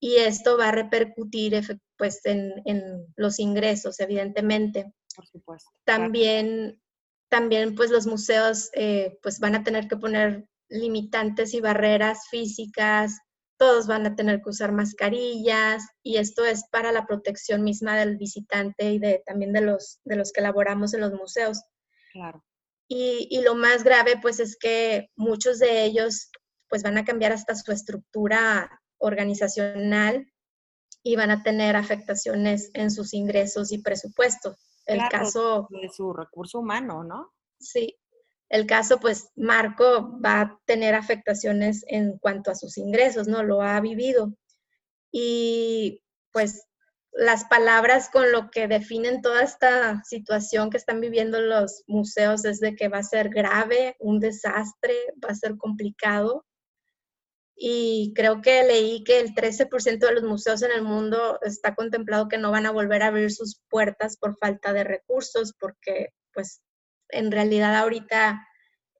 y 0.00 0.16
esto 0.16 0.58
va 0.58 0.68
a 0.68 0.72
repercutir 0.72 1.62
pues 1.96 2.20
en, 2.24 3.06
los 3.16 3.38
ingresos, 3.38 4.00
evidentemente. 4.00 4.92
Por 5.14 5.26
supuesto. 5.26 5.70
También, 5.84 6.80
también 7.28 7.74
pues 7.74 7.90
los 7.90 8.06
museos 8.06 8.70
eh, 8.74 9.18
pues 9.22 9.38
van 9.38 9.54
a 9.54 9.62
tener 9.62 9.86
que 9.86 9.96
poner 9.96 10.46
limitantes 10.74 11.54
y 11.54 11.60
barreras 11.60 12.28
físicas, 12.30 13.18
todos 13.56 13.86
van 13.86 14.04
a 14.06 14.16
tener 14.16 14.42
que 14.42 14.50
usar 14.50 14.72
mascarillas 14.72 15.84
y 16.02 16.16
esto 16.16 16.44
es 16.44 16.64
para 16.70 16.92
la 16.92 17.06
protección 17.06 17.62
misma 17.62 17.96
del 17.96 18.16
visitante 18.16 18.90
y 18.90 18.98
de, 18.98 19.22
también 19.24 19.52
de 19.52 19.60
los, 19.60 20.00
de 20.04 20.16
los 20.16 20.32
que 20.32 20.40
laboramos 20.40 20.92
en 20.94 21.00
los 21.00 21.12
museos. 21.12 21.62
Claro. 22.12 22.44
Y, 22.88 23.28
y, 23.30 23.42
lo 23.42 23.54
más 23.54 23.82
grave 23.82 24.18
pues 24.20 24.40
es 24.40 24.56
que 24.58 25.08
muchos 25.16 25.58
de 25.58 25.84
ellos 25.84 26.30
pues 26.68 26.82
van 26.82 26.98
a 26.98 27.04
cambiar 27.04 27.32
hasta 27.32 27.54
su 27.54 27.72
estructura 27.72 28.82
organizacional 28.98 30.30
y 31.02 31.16
van 31.16 31.30
a 31.30 31.42
tener 31.42 31.76
afectaciones 31.76 32.70
en 32.74 32.90
sus 32.90 33.14
ingresos 33.14 33.72
y 33.72 33.78
presupuestos. 33.78 34.56
El 34.86 35.00
caso 35.08 35.66
de 35.70 35.88
su 35.88 36.12
recurso 36.12 36.58
humano, 36.58 37.04
¿no? 37.04 37.32
Sí, 37.58 37.96
el 38.48 38.66
caso, 38.66 39.00
pues 39.00 39.30
Marco 39.36 40.18
va 40.20 40.40
a 40.40 40.60
tener 40.64 40.94
afectaciones 40.94 41.84
en 41.88 42.18
cuanto 42.18 42.50
a 42.50 42.54
sus 42.54 42.78
ingresos, 42.78 43.26
¿no? 43.28 43.42
Lo 43.42 43.62
ha 43.62 43.80
vivido. 43.80 44.34
Y 45.10 46.02
pues 46.32 46.66
las 47.14 47.44
palabras 47.44 48.10
con 48.10 48.32
lo 48.32 48.50
que 48.50 48.66
definen 48.66 49.22
toda 49.22 49.42
esta 49.42 50.02
situación 50.04 50.68
que 50.68 50.76
están 50.76 51.00
viviendo 51.00 51.40
los 51.40 51.84
museos 51.86 52.44
es 52.44 52.58
de 52.60 52.74
que 52.74 52.88
va 52.88 52.98
a 52.98 53.04
ser 53.04 53.28
grave, 53.28 53.96
un 54.00 54.18
desastre, 54.18 54.94
va 55.24 55.28
a 55.30 55.36
ser 55.36 55.56
complicado. 55.56 56.44
Y 57.56 58.12
creo 58.16 58.42
que 58.42 58.64
leí 58.64 59.04
que 59.04 59.20
el 59.20 59.32
13% 59.32 59.98
de 59.98 60.12
los 60.12 60.24
museos 60.24 60.62
en 60.62 60.72
el 60.72 60.82
mundo 60.82 61.38
está 61.42 61.76
contemplado 61.76 62.28
que 62.28 62.36
no 62.36 62.50
van 62.50 62.66
a 62.66 62.72
volver 62.72 63.04
a 63.04 63.06
abrir 63.06 63.30
sus 63.30 63.60
puertas 63.68 64.16
por 64.16 64.36
falta 64.36 64.72
de 64.72 64.82
recursos, 64.82 65.54
porque 65.58 66.08
pues 66.32 66.60
en 67.08 67.30
realidad 67.32 67.74
ahorita 67.76 68.46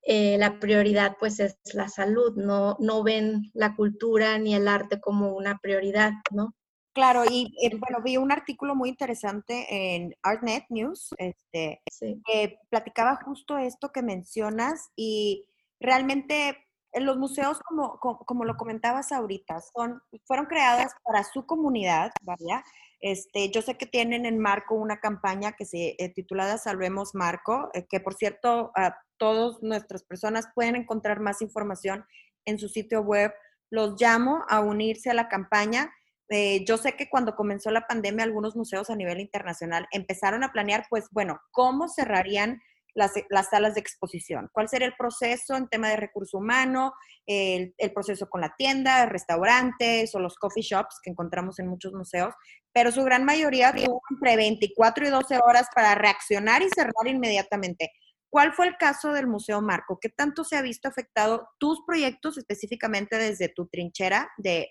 eh, 0.03 0.37
la 0.38 0.59
prioridad 0.61 1.17
pues 1.19 1.40
es 1.40 1.59
la 1.73 1.88
salud, 1.88 2.37
no, 2.37 2.77
no 2.79 3.03
ven 3.03 3.51
la 3.55 3.75
cultura 3.75 4.38
ni 4.38 4.55
el 4.55 4.69
arte 4.69 5.01
como 5.01 5.35
una 5.35 5.59
prioridad, 5.59 6.12
¿no? 6.31 6.55
Claro, 6.95 7.25
y 7.29 7.53
eh, 7.61 7.75
bueno, 7.77 8.03
vi 8.05 8.19
un 8.19 8.31
artículo 8.31 8.77
muy 8.77 8.88
interesante 8.88 9.67
en 9.69 10.14
ArtNet 10.23 10.64
News, 10.69 11.09
este, 11.19 11.83
que 12.25 12.59
platicaba 12.71 13.17
justo 13.17 13.59
esto 13.59 13.90
que 13.90 14.03
mencionas 14.03 14.90
y 14.95 15.45
realmente 15.81 16.49
en 16.49 16.57
los 17.00 17.16
museos, 17.18 17.59
como, 17.61 17.98
como, 17.98 18.44
lo 18.44 18.57
comentabas 18.57 19.12
ahorita, 19.12 19.61
son, 19.61 20.00
fueron 20.24 20.46
creadas 20.46 20.92
para 21.04 21.24
su 21.24 21.44
comunidad, 21.46 22.12
¿verdad? 22.22 22.62
Este, 23.00 23.50
yo 23.50 23.61
sé 23.62 23.76
que 23.76 23.87
tienen 23.87 24.24
en 24.24 24.38
Marco 24.38 24.74
una 24.74 24.98
campaña 24.98 25.52
que 25.52 25.66
se 25.66 25.94
eh, 25.98 26.09
titulada 26.14 26.57
Salvemos 26.57 27.14
Marco, 27.14 27.68
eh, 27.74 27.87
que 27.87 28.00
por 28.00 28.14
cierto, 28.14 28.72
a 28.74 28.96
todas 29.18 29.62
nuestras 29.62 30.04
personas 30.04 30.48
pueden 30.54 30.76
encontrar 30.76 31.20
más 31.20 31.42
información 31.42 32.07
en 32.46 32.59
su 32.59 32.68
sitio 32.68 33.02
web. 33.02 33.33
Los 33.70 34.00
llamo 34.00 34.44
a 34.48 34.61
unirse 34.61 35.11
a 35.11 35.14
la 35.14 35.28
campaña. 35.28 35.92
Eh, 36.30 36.64
yo 36.64 36.78
sé 36.78 36.96
que 36.96 37.11
cuando 37.11 37.37
comenzó 37.37 37.70
la 37.70 37.87
pandemia, 37.87 38.24
algunos 38.24 38.57
museos 38.57 38.88
a 38.88 38.96
nivel 38.96 39.20
internacional 39.20 39.87
empezaron 39.92 40.42
a 40.42 40.52
planear, 40.52 40.87
pues 40.88 41.09
bueno, 41.11 41.40
cómo 41.50 41.88
cerrarían 41.88 42.62
las, 42.94 43.12
salas 43.50 43.74
de 43.74 43.80
exposición. 43.80 44.48
¿Cuál 44.52 44.68
sería 44.68 44.87
el 44.87 44.94
proceso 44.96 45.57
en 45.57 45.68
tema 45.68 45.88
de 45.88 45.96
recurso 45.96 46.38
humano, 46.38 46.94
el, 47.26 47.74
proceso 47.92 48.28
con 48.28 48.40
la 48.40 48.54
tienda, 48.57 49.07
restaurantes 49.07 50.14
o 50.14 50.20
los 50.20 50.37
coffee 50.37 50.62
shops 50.62 51.00
que 51.02 51.11
encontramos 51.11 51.59
en 51.59 51.68
muchos 51.68 51.92
museos? 51.92 52.35
Pero 52.72 52.92
su 52.92 53.02
gran 53.04 53.24
mayoría 53.24 53.72
tuvo 53.72 54.00
entre 54.11 54.37
24 54.37 55.07
y 55.07 55.11
12 55.11 55.38
horas 55.44 55.68
para 55.74 55.94
reaccionar 55.94 56.62
y 56.62 56.68
cerrar 56.74 57.07
inmediatamente. 57.07 57.90
¿Cuál 58.30 58.52
fue 58.52 58.66
el 58.66 58.76
caso 58.76 59.12
del 59.12 59.28
Museo 59.28 59.61
Marco? 59.61 59.98
¿Qué 60.00 60.09
tanto 60.09 60.42
se 60.42 60.57
ha 60.57 60.62
visto 60.62 60.88
afectado 60.88 61.48
tus 61.59 61.85
proyectos 61.87 62.37
específicamente 62.37 63.16
desde 63.16 63.48
tu 63.48 63.66
trinchera 63.68 64.28
de, 64.38 64.68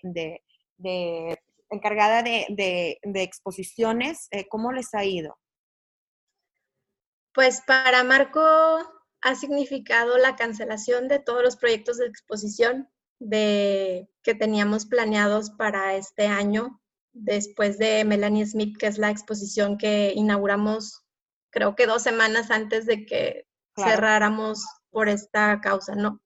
encargada 1.70 2.22
de, 2.22 2.98
exposiciones? 3.14 4.28
Eh, 4.32 4.46
¿Cómo 4.48 4.70
les 4.72 4.92
ha 4.94 5.04
ido? 5.04 5.38
Pues 7.34 7.62
para 7.66 8.04
Marco 8.04 8.40
ha 9.20 9.34
significado 9.34 10.16
la 10.18 10.36
cancelación 10.36 11.08
de 11.08 11.18
todos 11.18 11.42
los 11.42 11.56
proyectos 11.56 11.98
de 11.98 12.06
exposición 12.06 12.88
de, 13.18 14.08
que 14.22 14.34
teníamos 14.34 14.86
planeados 14.86 15.50
para 15.50 15.96
este 15.96 16.26
año, 16.26 16.80
después 17.12 17.78
de 17.78 18.04
Melanie 18.04 18.46
Smith, 18.46 18.76
que 18.78 18.86
es 18.86 18.98
la 18.98 19.10
exposición 19.10 19.78
que 19.78 20.12
inauguramos 20.14 21.04
creo 21.54 21.76
que 21.76 21.86
dos 21.86 22.02
semanas 22.02 22.50
antes 22.50 22.84
de 22.84 23.06
que 23.06 23.46
cerráramos 23.76 24.66
por 24.90 25.08
esta 25.08 25.60
causa, 25.60 25.94
¿no? 25.94 26.20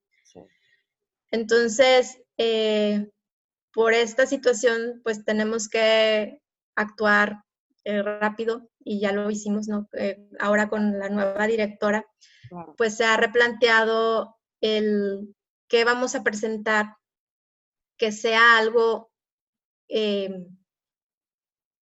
Entonces, 1.31 2.19
eh, 2.39 3.11
por 3.73 3.93
esta 3.93 4.27
situación, 4.27 5.03
pues 5.05 5.25
tenemos 5.25 5.69
que 5.69 6.41
actuar 6.75 7.45
eh, 7.89 8.03
rápido 8.03 8.69
y 8.85 9.01
ya 9.01 9.13
lo 9.13 9.31
hicimos, 9.31 9.67
¿no? 9.67 9.89
Eh, 9.95 10.29
ahora 10.39 10.69
con 10.69 10.99
la 10.99 11.09
nueva 11.09 11.47
directora, 11.47 12.05
pues 12.77 12.99
se 12.99 13.07
ha 13.07 13.17
replanteado 13.17 14.37
el 14.61 15.35
qué 15.69 15.85
vamos 15.85 16.15
a 16.15 16.23
presentar, 16.23 16.97
que 17.97 18.13
sea 18.13 18.59
algo 18.59 19.11
em, 19.89 20.55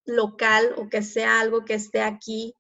local 0.05 0.77
o 0.79 0.89
que 0.89 1.03
sea 1.03 1.41
algo 1.41 1.65
que 1.65 1.75
esté 1.75 2.03
aquí 2.03 2.55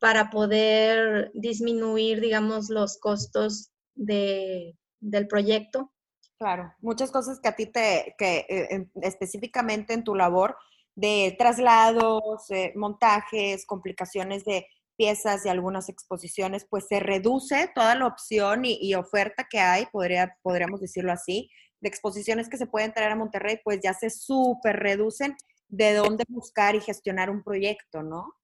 para 0.00 0.30
poder 0.30 1.30
disminuir, 1.34 2.20
digamos, 2.20 2.68
los 2.68 2.98
costos 2.98 3.70
de, 3.94 4.76
del 4.98 5.28
proyecto. 5.28 5.92
Claro, 6.36 6.74
muchas 6.80 7.12
cosas 7.12 7.38
que 7.40 7.48
a 7.48 7.54
ti 7.54 7.66
te, 7.66 8.16
que 8.18 8.44
eh, 8.48 8.88
específicamente 9.02 9.94
en 9.94 10.02
tu 10.02 10.16
labor 10.16 10.56
de 10.96 11.36
traslados, 11.38 12.50
eh, 12.50 12.72
montajes, 12.74 13.66
complicaciones 13.66 14.44
de 14.44 14.66
piezas 14.96 15.44
y 15.44 15.50
algunas 15.50 15.90
exposiciones, 15.90 16.66
pues 16.68 16.86
se 16.88 17.00
reduce 17.00 17.70
toda 17.74 17.94
la 17.94 18.06
opción 18.06 18.62
y, 18.64 18.94
oferta 18.94 19.46
que 19.48 19.60
hay, 19.60 19.86
podría, 19.92 20.36
podríamos 20.42 20.80
decirlo 20.80 21.12
así, 21.12 21.50
de 21.80 21.88
exposiciones 21.88 22.48
que 22.48 22.56
se 22.56 22.66
pueden 22.66 22.92
traer 22.92 23.12
a 23.12 23.16
Monterrey, 23.16 23.60
pues 23.62 23.80
ya 23.82 23.92
se 23.92 24.08
súper 24.08 24.76
reducen 24.76 25.36
de 25.68 25.94
dónde 25.94 26.24
buscar 26.28 26.74
y 26.74 26.80
gestionar 26.80 27.28
un 27.28 27.44
proyecto, 27.44 28.02
¿no? 28.02 28.34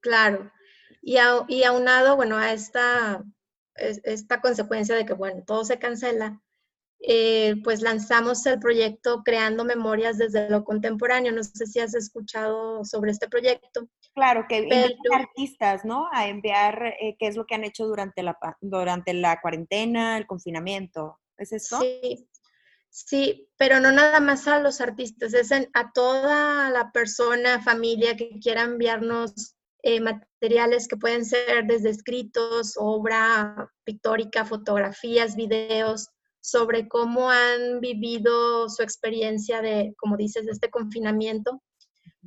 Claro. 0.00 0.50
Y, 1.02 1.18
y 1.48 1.64
aunado, 1.64 2.16
bueno, 2.16 2.38
a 2.38 2.52
esta, 2.52 3.22
esta 3.74 4.40
consecuencia 4.40 4.94
de 4.94 5.04
que, 5.04 5.12
bueno, 5.12 5.42
todo 5.46 5.66
se 5.66 5.78
cancela, 5.78 6.40
eh, 7.06 7.56
pues 7.62 7.82
lanzamos 7.82 8.46
el 8.46 8.58
proyecto 8.58 9.22
Creando 9.24 9.64
Memorias 9.64 10.16
desde 10.16 10.48
lo 10.48 10.64
Contemporáneo. 10.64 11.32
No 11.32 11.44
sé 11.44 11.66
si 11.66 11.78
has 11.78 11.94
escuchado 11.94 12.82
sobre 12.84 13.10
este 13.10 13.28
proyecto. 13.28 13.88
Claro, 14.14 14.46
que 14.48 14.58
invitan 14.58 14.96
artistas, 15.12 15.84
¿no? 15.84 16.08
A 16.12 16.28
enviar 16.28 16.94
eh, 17.00 17.16
qué 17.18 17.26
es 17.26 17.36
lo 17.36 17.44
que 17.44 17.56
han 17.56 17.64
hecho 17.64 17.86
durante 17.86 18.22
la, 18.22 18.38
durante 18.60 19.12
la 19.12 19.38
cuarentena, 19.42 20.16
el 20.16 20.26
confinamiento. 20.26 21.20
¿Es 21.36 21.52
eso? 21.52 21.78
Sí, 21.80 22.26
sí, 22.88 23.48
pero 23.58 23.80
no 23.80 23.92
nada 23.92 24.20
más 24.20 24.48
a 24.48 24.60
los 24.60 24.80
artistas, 24.80 25.34
es 25.34 25.52
a 25.52 25.92
toda 25.92 26.70
la 26.70 26.90
persona, 26.90 27.60
familia 27.60 28.16
que 28.16 28.38
quiera 28.40 28.62
enviarnos 28.62 29.56
eh, 29.82 30.00
materiales 30.00 30.88
que 30.88 30.96
pueden 30.96 31.26
ser 31.26 31.66
desde 31.66 31.90
escritos, 31.90 32.76
obra 32.78 33.70
pictórica, 33.84 34.46
fotografías, 34.46 35.36
videos, 35.36 36.08
sobre 36.44 36.88
cómo 36.88 37.30
han 37.30 37.80
vivido 37.80 38.68
su 38.68 38.82
experiencia 38.82 39.62
de, 39.62 39.94
como 39.96 40.18
dices, 40.18 40.44
de 40.44 40.52
este 40.52 40.68
confinamiento. 40.68 41.62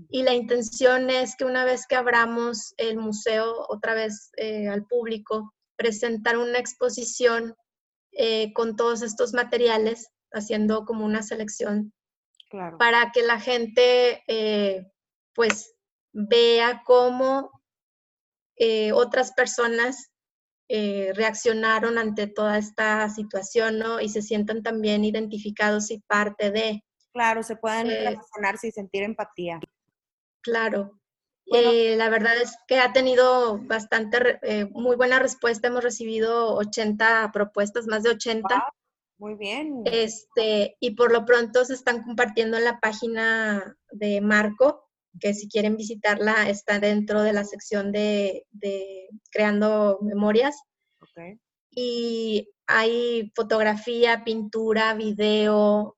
Y 0.10 0.24
la 0.24 0.34
intención 0.34 1.12
es 1.12 1.36
que 1.36 1.46
una 1.46 1.66
vez 1.66 1.86
que 1.86 1.96
abramos 1.96 2.74
el 2.78 2.98
museo 2.98 3.68
otra 3.70 3.94
vez 3.94 4.32
eh, 4.38 4.70
al 4.70 4.88
público, 4.88 5.54
presentar 5.76 6.40
una 6.40 6.58
exposición 6.58 7.54
eh, 8.12 8.54
con 8.54 8.76
todos 8.76 9.04
estos 9.04 9.34
materiales, 9.34 10.10
haciendo 10.32 10.84
como 10.86 11.06
una 11.06 11.22
selección 11.22 11.94
para 12.80 13.12
que 13.12 13.22
la 13.22 13.40
gente 13.40 14.24
eh, 14.28 14.88
pues 15.36 15.76
vea 16.12 16.82
cómo 16.86 17.52
otras 18.94 19.34
personas 19.34 20.10
eh, 20.70 21.14
reaccionaron 21.16 21.98
ante 21.98 22.28
toda 22.28 22.58
esta 22.58 23.08
situación, 23.10 23.80
¿no? 23.80 24.02
Y 24.02 24.10
se 24.10 24.22
sientan 24.22 24.64
también 24.64 25.06
identificados 25.06 25.92
y 25.92 26.00
parte 26.00 26.52
de. 26.52 26.84
Claro, 27.14 27.42
se 27.42 27.56
puedan 27.56 27.90
eh, 27.90 28.00
relacionarse 28.00 28.68
y 28.68 28.72
sentir 28.72 29.04
empatía. 29.04 29.60
Claro. 30.42 31.00
Eh, 31.46 31.96
la 31.96 32.10
verdad 32.10 32.36
es 32.42 32.58
que 32.68 32.80
ha 32.80 32.92
tenido 32.92 33.60
bastante, 33.60 34.40
muy 34.72 34.98
buena 34.98 35.18
respuesta. 35.20 35.70
Hemos 35.70 35.84
recibido 35.84 36.56
80 36.56 37.32
propuestas, 37.32 37.88
más 37.88 38.04
de 38.04 38.10
80. 38.10 38.48
muy 39.18 39.36
bien. 39.36 39.84
Este, 39.86 40.76
y 40.82 40.92
por 40.96 41.14
lo 41.14 41.24
pronto 41.24 41.64
se 41.64 41.74
están 41.74 42.04
compartiendo 42.04 42.58
en 42.58 42.66
la 42.66 42.80
página 42.82 43.78
de 43.92 44.20
Marco, 44.20 44.87
que 45.20 45.34
si 45.34 45.48
quieren 45.48 45.78
visitarla 45.78 46.50
está 46.50 46.80
dentro 46.80 47.22
de 47.22 47.34
la 47.34 47.44
sección 47.44 47.92
de, 47.92 48.46
Creando 49.32 50.00
Memorias. 50.02 50.56
Y 51.72 52.50
hay 52.66 53.32
fotografía, 53.36 54.24
pintura, 54.24 54.94
video 54.94 55.98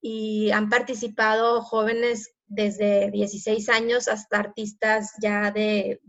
y 0.00 0.50
han 0.50 0.68
participado 0.68 1.62
jóvenes 1.62 2.34
desde 2.46 3.10
16 3.10 3.68
años 3.68 4.08
hasta 4.08 4.38
artistas 4.38 5.12
ya 5.20 5.50
de, 5.50 6.00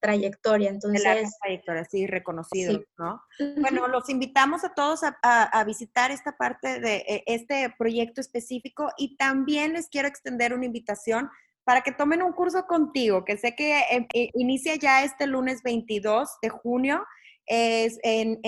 trayectoria. 0.00 0.70
Entonces, 0.70 1.02
de 1.02 1.28
trayectoria, 1.40 1.84
sí, 1.84 2.06
reconocidos, 2.06 2.84
¿no? 2.98 3.22
Bueno, 3.56 3.88
los 3.88 4.08
invitamos 4.08 4.62
a 4.64 4.74
todos 4.74 5.02
a, 5.02 5.16
a, 5.22 5.64
visitar 5.64 6.10
esta 6.10 6.36
parte 6.36 6.80
de 6.80 6.96
e, 6.96 7.24
este 7.26 7.74
proyecto 7.78 8.20
específico 8.20 8.90
y 8.96 9.16
también 9.16 9.72
les 9.72 9.88
quiero 9.88 10.06
extender 10.06 10.54
una 10.54 10.66
invitación 10.66 11.30
para 11.66 11.80
que 11.80 11.90
tomen 11.90 12.22
un 12.22 12.32
curso 12.32 12.64
contigo, 12.64 13.24
que 13.24 13.36
sé 13.36 13.56
que 13.56 13.80
eh, 13.80 14.06
eh, 14.14 14.30
inicia 14.34 14.76
ya 14.76 15.02
este 15.02 15.26
lunes 15.26 15.64
22 15.64 16.38
de 16.40 16.48
junio, 16.48 17.04
es 17.44 17.98
en, 18.04 18.38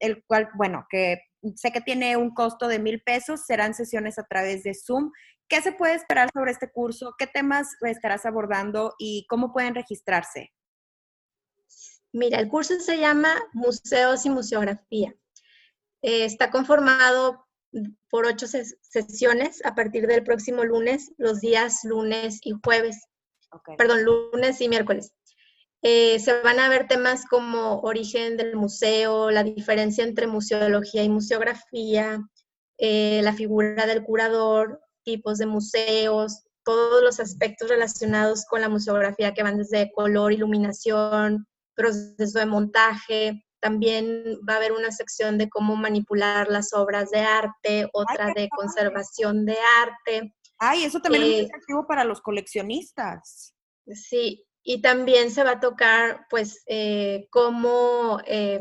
el 0.00 0.24
cual, 0.26 0.48
bueno, 0.54 0.86
que 0.88 1.20
sé 1.54 1.70
que 1.70 1.82
tiene 1.82 2.16
un 2.16 2.32
costo 2.32 2.66
de 2.66 2.78
mil 2.78 3.02
pesos, 3.02 3.44
serán 3.44 3.74
sesiones 3.74 4.18
a 4.18 4.24
través 4.24 4.62
de 4.62 4.72
Zoom. 4.72 5.12
¿Qué 5.48 5.60
se 5.60 5.72
puede 5.72 5.94
esperar 5.94 6.30
sobre 6.32 6.50
este 6.50 6.70
curso? 6.70 7.14
¿Qué 7.18 7.26
temas 7.26 7.76
estarás 7.82 8.24
abordando 8.24 8.94
y 8.98 9.26
cómo 9.28 9.52
pueden 9.52 9.74
registrarse? 9.74 10.50
Mira, 12.12 12.38
el 12.40 12.48
curso 12.48 12.80
se 12.80 12.98
llama 12.98 13.34
Museos 13.52 14.24
y 14.24 14.30
Museografía. 14.30 15.14
Eh, 16.00 16.24
está 16.24 16.50
conformado 16.50 17.45
por 18.10 18.26
ocho 18.26 18.46
sesiones 18.46 19.64
a 19.64 19.74
partir 19.74 20.06
del 20.06 20.24
próximo 20.24 20.64
lunes, 20.64 21.12
los 21.18 21.40
días 21.40 21.84
lunes 21.84 22.40
y 22.42 22.52
jueves. 22.64 23.06
Perdón, 23.78 24.04
lunes 24.04 24.60
y 24.60 24.68
miércoles. 24.68 25.12
Eh, 25.82 26.18
se 26.18 26.40
van 26.40 26.58
a 26.58 26.68
ver 26.68 26.88
temas 26.88 27.26
como 27.26 27.80
origen 27.80 28.36
del 28.36 28.56
museo, 28.56 29.30
la 29.30 29.44
diferencia 29.44 30.04
entre 30.04 30.26
museología 30.26 31.02
y 31.02 31.08
museografía, 31.08 32.20
eh, 32.78 33.20
la 33.22 33.32
figura 33.32 33.86
del 33.86 34.02
curador, 34.02 34.80
tipos 35.04 35.38
de 35.38 35.46
museos, 35.46 36.42
todos 36.64 37.02
los 37.02 37.20
aspectos 37.20 37.68
relacionados 37.68 38.44
con 38.46 38.60
la 38.60 38.68
museografía 38.68 39.32
que 39.32 39.44
van 39.44 39.58
desde 39.58 39.92
color, 39.92 40.32
iluminación, 40.32 41.46
proceso 41.74 42.38
de 42.38 42.46
montaje, 42.46 43.45
también 43.60 44.38
va 44.48 44.54
a 44.54 44.56
haber 44.56 44.72
una 44.72 44.90
sección 44.90 45.38
de 45.38 45.48
cómo 45.48 45.76
manipular 45.76 46.48
las 46.48 46.72
obras 46.72 47.10
de 47.10 47.20
arte, 47.20 47.88
otra 47.92 48.32
de 48.34 48.48
conservación 48.48 49.44
de 49.44 49.56
arte. 49.82 50.34
Ay, 50.58 50.84
eso 50.84 51.00
también 51.00 51.24
es 51.24 51.30
eh, 51.30 51.44
atractivo 51.46 51.86
para 51.86 52.04
los 52.04 52.20
coleccionistas. 52.20 53.54
Sí, 53.86 54.44
y 54.62 54.80
también 54.82 55.30
se 55.30 55.44
va 55.44 55.52
a 55.52 55.60
tocar, 55.60 56.26
pues, 56.30 56.62
eh, 56.66 57.28
cómo 57.30 58.20
eh, 58.26 58.60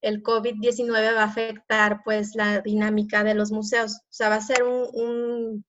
el 0.00 0.22
COVID-19 0.22 1.14
va 1.14 1.22
a 1.22 1.26
afectar, 1.26 2.00
pues, 2.04 2.34
la 2.34 2.60
dinámica 2.60 3.24
de 3.24 3.34
los 3.34 3.50
museos. 3.50 3.94
O 3.94 4.12
sea, 4.12 4.28
va 4.28 4.36
a 4.36 4.40
ser 4.40 4.62
un, 4.62 5.64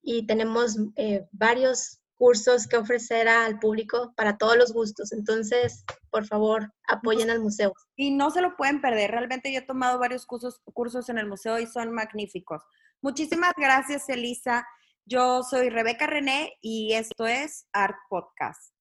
y 0.04 0.28
tenemos 0.28 0.78
eh, 0.98 1.26
varios 1.32 2.00
cursos 2.16 2.68
que 2.68 2.78
ofrecer 2.78 3.28
al 3.28 3.58
público 3.60 4.14
para 4.16 4.38
todos 4.38 4.56
los 4.56 4.72
gustos. 4.72 5.12
Entonces, 5.14 5.84
por 6.12 6.28
favor, 6.28 6.72
apoyen 6.88 7.32
al 7.32 7.40
museo. 7.40 7.74
Y 7.96 8.12
no 8.12 8.30
se 8.30 8.42
lo 8.42 8.56
pueden 8.56 8.82
perder. 8.82 9.12
Realmente 9.12 9.52
yo 9.52 9.60
he 9.60 9.66
tomado 9.66 9.98
varios 9.98 10.26
cursos, 10.26 10.62
cursos 10.74 11.10
en 11.10 11.18
el 11.18 11.28
museo 11.28 11.60
y 11.60 11.66
son 11.66 11.92
magníficos. 11.92 12.62
Muchísimas 13.02 13.54
gracias, 13.58 14.08
Elisa. 14.10 14.66
Yo 15.06 15.44
soy 15.44 15.70
Rebeca 15.70 16.08
René 16.08 16.54
y 16.62 16.94
esto 16.94 17.26
es 17.26 17.68
Art 17.74 17.98
Podcast. 18.10 18.73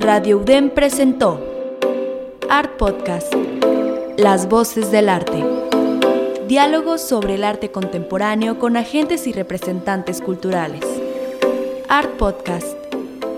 Radio 0.00 0.38
UDEM 0.38 0.70
presentó 0.70 1.44
Art 2.48 2.76
Podcast, 2.76 3.34
Las 4.16 4.48
Voces 4.48 4.92
del 4.92 5.08
Arte. 5.08 5.44
Diálogos 6.46 7.00
sobre 7.00 7.34
el 7.34 7.42
arte 7.42 7.72
contemporáneo 7.72 8.60
con 8.60 8.76
agentes 8.76 9.26
y 9.26 9.32
representantes 9.32 10.20
culturales. 10.20 10.84
Art 11.88 12.12
Podcast, 12.16 12.76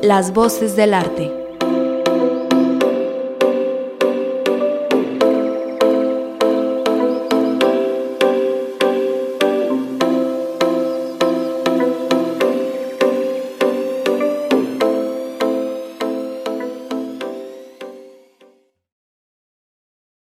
Las 0.02 0.34
Voces 0.34 0.76
del 0.76 0.92
Arte. 0.92 1.39